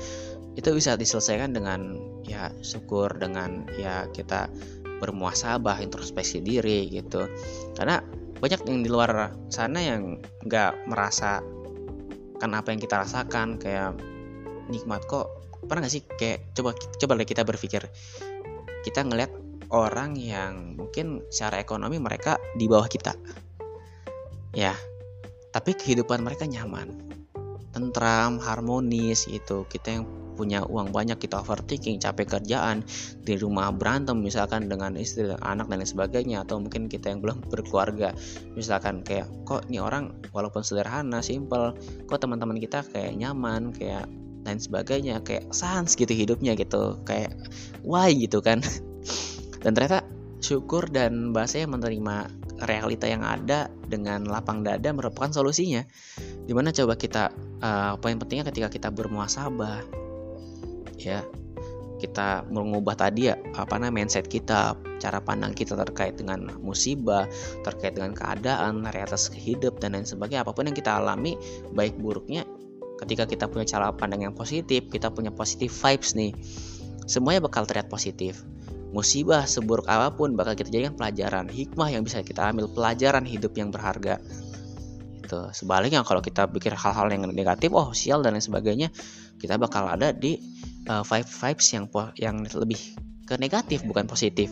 itu 0.59 0.74
bisa 0.74 0.98
diselesaikan 0.98 1.54
dengan 1.54 1.94
ya 2.26 2.50
syukur 2.66 3.14
dengan 3.14 3.62
ya 3.78 4.11
kita 4.11 4.50
bermuasabah 4.98 5.78
introspeksi 5.78 6.42
diri 6.42 6.90
gitu. 6.90 7.31
Karena 7.78 8.02
banyak 8.42 8.66
yang 8.66 8.83
di 8.83 8.90
luar 8.90 9.35
sana 9.50 9.78
yang 9.78 10.18
nggak 10.46 10.90
merasa 10.90 11.42
kan 12.38 12.54
apa 12.54 12.70
yang 12.70 12.78
kita 12.78 13.02
rasakan 13.02 13.59
kayak 13.59 13.98
nikmat 14.70 15.02
kok 15.11 15.26
pernah 15.66 15.83
gak 15.83 15.92
sih 15.92 16.02
kayak 16.07 16.54
coba 16.54 16.70
coba 17.02 17.18
deh 17.18 17.26
kita 17.26 17.42
berpikir 17.42 17.83
kita 18.87 19.02
ngelihat 19.02 19.35
orang 19.74 20.14
yang 20.14 20.78
mungkin 20.78 21.26
secara 21.35 21.59
ekonomi 21.59 21.98
mereka 21.98 22.38
di 22.54 22.70
bawah 22.70 22.87
kita 22.87 23.18
ya 24.52 24.72
tapi 25.52 25.74
kehidupan 25.74 26.20
mereka 26.22 26.44
nyaman. 26.44 26.92
Tentram 27.72 28.40
harmonis 28.40 29.28
itu 29.28 29.64
kita 29.68 30.00
yang 30.00 30.04
punya 30.38 30.62
uang 30.62 30.94
banyak 30.94 31.18
kita 31.18 31.42
overthinking 31.42 31.98
capek 31.98 32.38
kerjaan 32.38 32.87
di 33.26 33.34
rumah 33.34 33.74
berantem 33.74 34.22
misalkan 34.22 34.70
dengan 34.70 34.94
istri 34.94 35.26
dan 35.26 35.42
anak 35.42 35.66
dan 35.66 35.82
lain 35.82 35.90
sebagainya. 35.90 36.46
Atau 36.46 36.62
mungkin 36.62 36.87
kita 36.87 37.11
yang 37.11 37.20
belum 37.24 37.42
berkeluarga. 37.50 38.14
Misalkan 38.54 39.02
kayak 39.02 39.26
kok 39.42 39.66
ini 39.66 39.82
orang 39.82 40.14
walaupun 40.30 40.62
sederhana 40.62 41.24
simple 41.24 41.74
kok 42.06 42.20
teman-teman 42.22 42.62
kita 42.62 42.87
kayak 42.87 43.18
nyaman 43.18 43.74
kayak 43.74 44.06
lain 44.46 44.61
sebagainya 44.62 45.20
kayak 45.26 45.50
sans 45.50 45.92
gitu 45.92 46.14
hidupnya 46.14 46.54
gitu 46.54 47.02
kayak 47.02 47.34
why 47.82 48.14
gitu 48.14 48.38
kan? 48.38 48.62
Dan 49.62 49.74
ternyata 49.74 50.06
syukur 50.38 50.87
dan 50.90 51.35
bahasanya 51.35 51.74
menerima 51.79 52.16
realita 52.66 53.07
yang 53.07 53.22
ada 53.22 53.70
dengan 53.87 54.27
lapang 54.27 54.66
dada 54.66 54.90
merupakan 54.90 55.31
solusinya. 55.31 55.83
Di 56.46 56.53
mana 56.55 56.74
coba 56.74 56.98
kita 56.98 57.31
uh, 57.62 57.94
poin 57.98 58.18
pentingnya 58.18 58.51
ketika 58.51 58.68
kita 58.70 58.88
bermuasabah 58.90 59.83
ya 60.98 61.22
kita 61.98 62.46
mengubah 62.51 62.94
tadi 62.94 63.31
ya 63.31 63.35
apa 63.59 63.74
namanya 63.74 64.07
mindset 64.07 64.31
kita 64.31 64.79
cara 65.03 65.18
pandang 65.18 65.51
kita 65.51 65.74
terkait 65.74 66.14
dengan 66.14 66.46
musibah 66.62 67.27
terkait 67.66 67.98
dengan 67.98 68.14
keadaan 68.14 68.87
realitas 68.90 69.31
hidup 69.35 69.79
dan 69.83 69.94
lain 69.94 70.07
sebagainya. 70.07 70.46
Apa 70.46 70.55
pun 70.55 70.70
yang 70.70 70.79
kita 70.79 70.98
alami 70.98 71.35
baik 71.74 71.98
buruknya 71.98 72.46
ketika 72.98 73.24
kita 73.31 73.44
punya 73.46 73.66
cara 73.66 73.94
pandang 73.94 74.27
yang 74.27 74.35
positif 74.35 74.90
kita 74.90 75.11
punya 75.11 75.31
positif 75.31 75.70
vibes 75.70 76.18
nih 76.18 76.35
semuanya 77.07 77.46
bakal 77.46 77.62
terlihat 77.64 77.87
positif 77.87 78.42
Musibah 78.88 79.44
seburuk 79.44 79.85
apa 79.85 80.16
pun 80.16 80.33
bakal 80.33 80.57
kita 80.57 80.72
jadikan 80.72 80.96
pelajaran, 80.96 81.44
hikmah 81.53 81.92
yang 81.92 82.09
bisa 82.09 82.24
kita 82.24 82.48
ambil, 82.48 82.72
pelajaran 82.72 83.20
hidup 83.29 83.53
yang 83.53 83.68
berharga. 83.68 84.16
Itu 85.20 85.53
sebaliknya 85.53 86.01
kalau 86.09 86.24
kita 86.24 86.48
pikir 86.48 86.72
hal-hal 86.72 87.12
yang 87.12 87.29
negatif, 87.29 87.68
oh 87.77 87.92
sial 87.92 88.24
dan 88.24 88.33
lain 88.33 88.40
sebagainya, 88.40 88.88
kita 89.37 89.61
bakal 89.61 89.85
ada 89.92 90.16
di 90.16 90.40
uh, 90.88 91.05
five 91.05 91.29
vibes 91.29 91.68
yang 91.77 91.85
yang 92.16 92.37
lebih 92.48 92.81
ke 93.29 93.37
negatif 93.37 93.85
bukan 93.85 94.09
positif. 94.09 94.48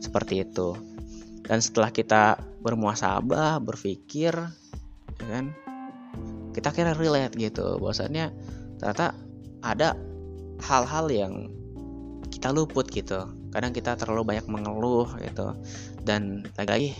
Seperti 0.00 0.48
itu. 0.48 0.72
Dan 1.44 1.60
setelah 1.60 1.92
kita 1.92 2.40
bermuasabah, 2.64 3.60
berpikir, 3.60 4.32
ya 5.20 5.26
kan, 5.28 5.52
kita 6.56 6.72
kira 6.72 6.96
relate 6.96 7.36
gitu, 7.36 7.76
bahwasannya 7.76 8.32
ternyata 8.80 9.12
ada 9.60 9.92
hal-hal 10.64 11.12
yang 11.12 11.52
kita 12.32 12.48
luput 12.48 12.88
gitu 12.88 13.43
kadang 13.54 13.70
kita 13.70 13.94
terlalu 13.94 14.34
banyak 14.34 14.46
mengeluh 14.50 15.06
gitu. 15.22 15.54
Dan 16.02 16.42
lagi-lagi 16.58 16.98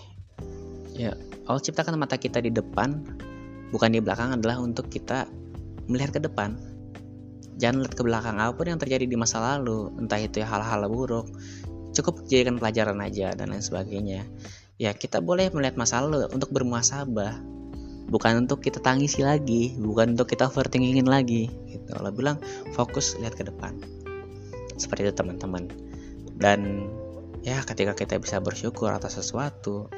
ya 0.94 1.18
Allah 1.50 1.60
ciptakan 1.60 1.98
mata 1.98 2.14
kita 2.14 2.38
di 2.38 2.54
depan 2.54 3.02
bukan 3.74 3.90
di 3.90 3.98
belakang 3.98 4.38
adalah 4.38 4.62
untuk 4.62 4.86
kita 4.86 5.26
melihat 5.90 6.14
ke 6.14 6.20
depan. 6.22 6.54
Jangan 7.58 7.82
lihat 7.82 7.94
ke 7.98 8.02
belakang 8.06 8.38
apa 8.38 8.54
pun 8.54 8.70
yang 8.70 8.78
terjadi 8.78 9.04
di 9.06 9.18
masa 9.18 9.42
lalu 9.42 9.90
entah 9.98 10.18
itu 10.22 10.42
hal-hal 10.42 10.86
buruk 10.86 11.26
cukup 11.94 12.26
jadikan 12.26 12.58
pelajaran 12.58 12.98
aja 13.02 13.34
dan 13.34 13.50
lain 13.50 13.62
sebagainya. 13.62 14.26
Ya 14.78 14.90
kita 14.94 15.22
boleh 15.22 15.50
melihat 15.54 15.78
masa 15.78 16.02
lalu 16.02 16.26
untuk 16.30 16.50
bermuasabah 16.50 17.38
bukan 18.10 18.46
untuk 18.46 18.60
kita 18.60 18.82
tangisi 18.82 19.22
lagi 19.22 19.74
bukan 19.78 20.18
untuk 20.18 20.30
kita 20.30 20.50
overthinkingin 20.50 21.06
lagi 21.06 21.50
gitu. 21.70 21.90
Allah 21.94 22.10
bilang 22.10 22.38
fokus 22.74 23.18
lihat 23.18 23.38
ke 23.38 23.46
depan. 23.46 23.78
Seperti 24.74 25.06
itu 25.06 25.14
teman-teman 25.14 25.93
dan 26.38 26.90
ya 27.44 27.60
ketika 27.62 27.92
kita 27.94 28.16
bisa 28.18 28.40
bersyukur 28.40 28.90
atas 28.90 29.20
sesuatu 29.20 29.88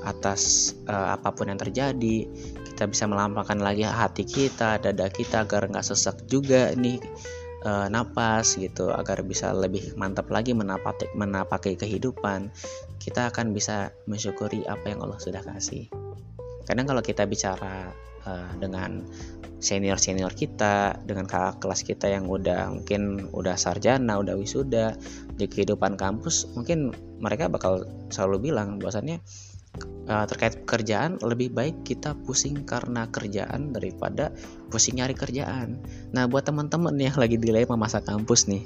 atas 0.00 0.72
uh, 0.88 1.12
apa 1.12 1.36
pun 1.36 1.52
yang 1.52 1.60
terjadi 1.60 2.24
kita 2.72 2.88
bisa 2.88 3.04
melampangkan 3.04 3.60
lagi 3.60 3.84
hati 3.84 4.24
kita 4.24 4.80
dada 4.80 5.12
kita 5.12 5.44
agar 5.44 5.68
nggak 5.68 5.84
sesak 5.84 6.24
juga 6.24 6.72
nih 6.72 6.96
uh, 7.64 7.86
napas 7.92 8.56
gitu 8.56 8.88
agar 8.88 9.20
bisa 9.20 9.52
lebih 9.52 9.92
mantap 10.00 10.32
lagi 10.32 10.56
menapaki 10.56 11.04
menapaki 11.12 11.76
kehidupan 11.76 12.48
kita 13.00 13.28
akan 13.32 13.52
bisa 13.52 13.92
mensyukuri 14.04 14.64
apa 14.68 14.92
yang 14.92 15.00
Allah 15.00 15.16
sudah 15.16 15.40
kasih. 15.40 15.88
Kadang 16.68 16.86
kalau 16.86 17.00
kita 17.00 17.24
bicara 17.24 17.90
uh, 18.28 18.52
dengan 18.60 19.02
senior 19.60 20.00
senior 20.00 20.32
kita 20.32 20.96
dengan 21.04 21.28
kakak 21.28 21.60
kelas 21.60 21.80
kita 21.84 22.08
yang 22.08 22.26
udah 22.26 22.72
mungkin 22.72 23.28
udah 23.30 23.54
sarjana 23.60 24.16
udah 24.16 24.34
wisuda 24.34 24.96
di 25.36 25.46
kehidupan 25.46 26.00
kampus 26.00 26.48
mungkin 26.56 26.96
mereka 27.20 27.52
bakal 27.52 27.84
selalu 28.08 28.50
bilang 28.50 28.80
bahwasannya 28.80 29.20
uh, 30.10 30.24
terkait 30.26 30.64
pekerjaan 30.66 31.20
lebih 31.22 31.52
baik 31.52 31.86
kita 31.86 32.16
pusing 32.26 32.66
karena 32.66 33.06
kerjaan 33.12 33.70
daripada 33.70 34.34
pusing 34.72 34.98
nyari 34.98 35.14
kerjaan. 35.14 35.78
Nah 36.10 36.26
buat 36.26 36.48
teman-teman 36.48 36.96
yang 36.98 37.14
lagi 37.14 37.38
dilema 37.38 37.78
masa 37.78 38.02
kampus 38.02 38.50
nih, 38.50 38.64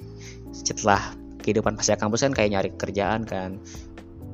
setelah 0.55 1.13
kehidupan 1.45 1.77
pasca 1.77 2.01
kampus 2.01 2.25
kan 2.25 2.33
kayak 2.33 2.51
nyari 2.57 2.71
kerjaan 2.79 3.29
kan, 3.29 3.61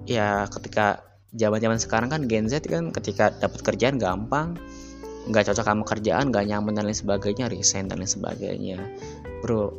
ya 0.06 0.46
ketika 0.46 1.02
zaman-zaman 1.34 1.78
sekarang 1.78 2.08
kan 2.10 2.22
Gen 2.26 2.46
Z 2.46 2.66
kan 2.66 2.94
ketika 2.94 3.34
dapat 3.34 3.60
kerjaan 3.62 3.98
gampang, 3.98 4.54
nggak 5.28 5.52
cocok 5.52 5.66
sama 5.66 5.84
kerjaan, 5.84 6.32
nggak 6.32 6.48
nyaman 6.48 6.72
dan 6.80 6.84
lain 6.88 6.96
sebagainya, 6.96 7.52
resign 7.52 7.92
dan 7.92 8.00
lain 8.00 8.08
sebagainya. 8.08 8.78
Bro, 9.44 9.74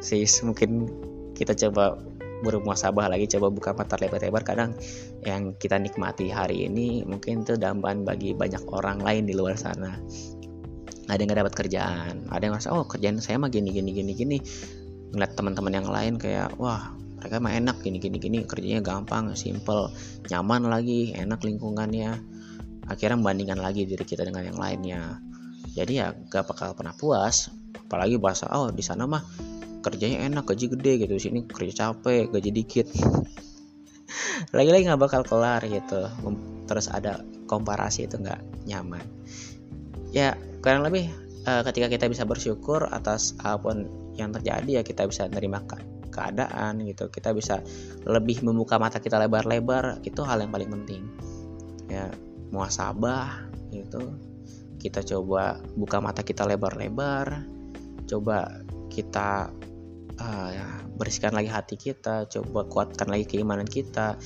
sis 0.00 0.40
mungkin 0.40 0.88
kita 1.36 1.52
coba 1.52 2.00
bermuasabah 2.44 3.08
lagi 3.08 3.28
coba 3.36 3.52
buka 3.52 3.70
mata 3.76 3.96
lebar-lebar. 4.00 4.44
Kadang 4.44 4.76
yang 5.24 5.56
kita 5.56 5.80
nikmati 5.80 6.28
hari 6.28 6.68
ini 6.68 7.04
mungkin 7.04 7.44
itu 7.44 7.56
dambaan 7.56 8.04
bagi 8.04 8.36
banyak 8.36 8.64
orang 8.72 9.00
lain 9.00 9.24
di 9.28 9.34
luar 9.36 9.56
sana. 9.56 9.96
Ada 11.04 11.20
yang 11.20 11.36
gak 11.36 11.40
dapat 11.44 11.54
kerjaan 11.56 12.14
ada 12.32 12.42
yang 12.48 12.56
ngerasa 12.56 12.72
oh 12.72 12.88
kerjaan 12.88 13.20
saya 13.20 13.36
mah 13.36 13.52
gini 13.52 13.72
gini 13.72 13.92
gini 13.92 14.12
gini. 14.16 14.38
Ngeliat 15.12 15.32
teman-teman 15.36 15.72
yang 15.72 15.88
lain 15.88 16.14
kayak 16.16 16.56
wah 16.56 16.92
mereka 17.24 17.40
mah 17.40 17.56
enak 17.56 17.76
gini 17.80 17.96
gini 17.96 18.20
gini 18.20 18.38
kerjanya 18.44 18.84
gampang 18.84 19.32
simple 19.32 19.88
nyaman 20.28 20.68
lagi 20.68 21.16
enak 21.16 21.40
lingkungannya 21.40 22.20
akhirnya 22.88 23.16
membandingkan 23.20 23.60
lagi 23.60 23.88
diri 23.88 24.04
kita 24.04 24.24
dengan 24.24 24.44
yang 24.44 24.58
lainnya. 24.58 25.18
Jadi 25.74 25.98
ya 25.98 26.14
gak 26.14 26.46
bakal 26.48 26.76
pernah 26.76 26.94
puas. 26.94 27.50
Apalagi 27.74 28.16
bahasa 28.16 28.48
oh 28.54 28.70
di 28.70 28.80
sana 28.80 29.04
mah 29.04 29.22
kerjanya 29.84 30.24
enak 30.24 30.48
gaji 30.48 30.72
gede 30.72 30.92
gitu 31.04 31.14
sini 31.20 31.44
kerja 31.44 31.92
capek 31.92 32.32
gaji 32.32 32.50
dikit. 32.50 32.88
Lagi-lagi 34.56 34.88
nggak 34.88 35.02
bakal 35.02 35.22
kelar 35.26 35.60
gitu. 35.68 36.08
Terus 36.64 36.88
ada 36.88 37.20
komparasi 37.44 38.08
itu 38.08 38.16
nggak 38.16 38.40
nyaman. 38.64 39.04
Ya 40.14 40.38
kurang 40.64 40.86
lebih 40.88 41.12
uh, 41.44 41.60
ketika 41.68 41.92
kita 41.92 42.06
bisa 42.08 42.24
bersyukur 42.24 42.88
atas 42.88 43.36
apa 43.44 43.60
pun 43.60 43.76
yang 44.16 44.32
terjadi 44.32 44.80
ya 44.80 44.82
kita 44.86 45.04
bisa 45.04 45.28
menerima 45.28 45.58
ke 45.68 45.76
keadaan 46.08 46.80
gitu. 46.88 47.12
Kita 47.12 47.36
bisa 47.36 47.60
lebih 48.08 48.40
membuka 48.40 48.80
mata 48.80 49.02
kita 49.02 49.20
lebar-lebar 49.20 50.00
itu 50.06 50.24
hal 50.24 50.40
yang 50.40 50.54
paling 50.54 50.70
penting. 50.72 51.02
Ya 51.92 52.08
muasabah 52.54 53.50
gitu. 53.74 54.14
Kita 54.78 55.02
coba 55.02 55.58
buka 55.74 55.98
mata 55.98 56.22
kita 56.22 56.46
lebar-lebar 56.46 57.50
coba 58.04 58.62
kita 58.92 59.50
uh, 60.20 60.48
bersihkan 60.94 61.34
lagi 61.34 61.50
hati 61.50 61.74
kita 61.74 62.28
coba 62.30 62.68
kuatkan 62.68 63.10
lagi 63.10 63.26
keimanan 63.26 63.66
kita 63.66 64.20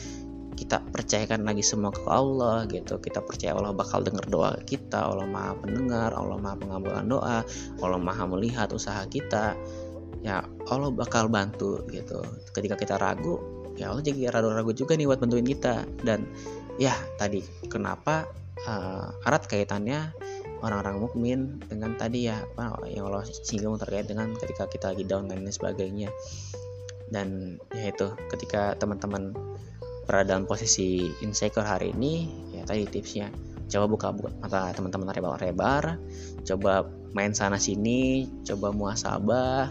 kita 0.59 0.83
percayakan 0.91 1.47
lagi 1.47 1.63
semua 1.63 1.95
ke 1.95 2.03
Allah 2.11 2.67
gitu. 2.67 2.99
Kita 2.99 3.23
percaya 3.23 3.55
Allah 3.55 3.71
bakal 3.71 4.03
dengar 4.03 4.27
doa 4.27 4.59
kita 4.67 5.07
Allah 5.07 5.31
maha 5.31 5.55
pendengar 5.63 6.11
Allah 6.11 6.35
maha 6.35 6.59
pengabulan 6.59 7.07
doa 7.07 7.47
Allah 7.79 8.01
maha 8.03 8.27
melihat 8.27 8.75
usaha 8.75 9.07
kita 9.07 9.55
ya 10.27 10.43
Allah 10.67 10.91
bakal 10.91 11.31
bantu 11.31 11.87
gitu. 11.95 12.19
Ketika 12.51 12.75
kita 12.75 12.99
ragu 12.99 13.39
ya 13.79 13.95
Allah 13.95 14.03
jadi 14.03 14.35
ragu-ragu 14.35 14.75
juga 14.75 14.99
nih 14.99 15.07
buat 15.07 15.23
bantuin 15.23 15.47
kita. 15.47 15.87
Dan 16.03 16.27
ya 16.79 16.95
tadi. 17.19 17.43
Kenapa 17.67 18.25
uh, 18.65 19.11
erat 19.27 19.45
kaitannya 19.51 20.15
orang-orang 20.63 20.97
mukmin 21.03 21.41
dengan 21.67 21.99
tadi 21.99 22.31
ya? 22.31 22.41
Apa 22.55 22.87
yang 22.89 23.11
Allah 23.11 23.27
singgung 23.27 23.77
terkait 23.77 24.07
dengan 24.09 24.33
ketika 24.39 24.71
kita 24.71 24.95
lagi 24.95 25.05
down 25.05 25.29
dan 25.29 25.45
lain 25.45 25.53
sebagainya. 25.53 26.09
Dan 27.11 27.59
ya 27.75 27.91
itu 27.91 28.15
ketika 28.31 28.79
teman-teman 28.79 29.35
berada 30.09 30.33
dalam 30.33 30.49
posisi 30.49 31.13
insecure 31.21 31.69
hari 31.69 31.93
ini 31.93 32.33
ya 32.57 32.65
tadi 32.65 32.89
tipsnya 32.89 33.29
coba 33.69 33.85
buka 33.85 34.09
mata 34.41 34.73
teman-teman 34.73 35.13
rebar-rebar 35.13 36.01
coba 36.49 36.89
main 37.13 37.37
sana 37.37 37.61
sini 37.61 38.25
coba 38.49 38.73
muasabah 38.73 39.69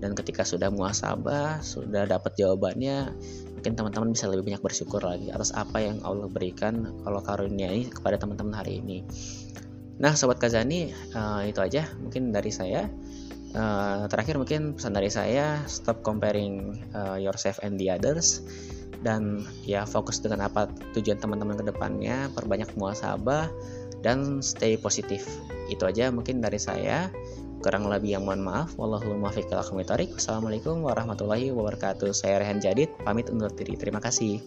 dan 0.00 0.16
ketika 0.16 0.42
sudah 0.42 0.72
muasabah 0.72 1.60
sudah 1.60 2.08
dapat 2.08 2.34
jawabannya 2.40 3.12
mungkin 3.60 3.72
teman-teman 3.76 4.16
bisa 4.16 4.26
lebih 4.32 4.52
banyak 4.52 4.64
bersyukur 4.64 5.04
lagi 5.04 5.28
atas 5.28 5.52
apa 5.52 5.84
yang 5.84 6.00
Allah 6.02 6.26
berikan 6.26 6.90
Allah 7.04 7.20
karuniai 7.20 7.92
kepada 7.92 8.16
teman-teman 8.16 8.56
hari 8.56 8.80
ini 8.80 9.04
Nah, 10.00 10.16
sobat 10.16 10.40
Kazani, 10.40 10.96
uh, 11.12 11.44
itu 11.44 11.60
aja 11.60 11.84
mungkin 12.00 12.32
dari 12.32 12.48
saya. 12.48 12.88
Uh, 13.52 14.08
terakhir 14.08 14.40
mungkin 14.40 14.72
pesan 14.72 14.96
dari 14.96 15.12
saya, 15.12 15.60
stop 15.68 16.00
comparing 16.00 16.80
uh, 16.96 17.20
yourself 17.20 17.60
and 17.60 17.76
the 17.76 17.92
others 17.92 18.40
dan 19.04 19.44
ya 19.64 19.84
fokus 19.84 20.20
dengan 20.20 20.48
apa 20.48 20.72
tujuan 20.96 21.20
teman-teman 21.20 21.60
ke 21.60 21.68
depannya, 21.68 22.32
perbanyak 22.32 22.72
muasabah 22.80 23.52
dan 24.00 24.40
stay 24.40 24.80
positif. 24.80 25.28
Itu 25.68 25.84
aja 25.84 26.08
mungkin 26.08 26.40
dari 26.40 26.56
saya. 26.56 27.12
Kurang 27.60 27.92
lebih 27.92 28.16
yang 28.16 28.24
mohon 28.24 28.40
maaf. 28.40 28.72
Wallahul 28.80 29.20
muwaffiq 29.20 29.52
Assalamualaikum 29.52 30.80
warahmatullahi 30.80 31.52
wabarakatuh. 31.52 32.08
Saya 32.16 32.40
Rehan 32.40 32.56
Jadid, 32.56 32.88
pamit 33.04 33.28
undur 33.28 33.52
diri. 33.52 33.76
Terima 33.76 34.00
kasih. 34.00 34.40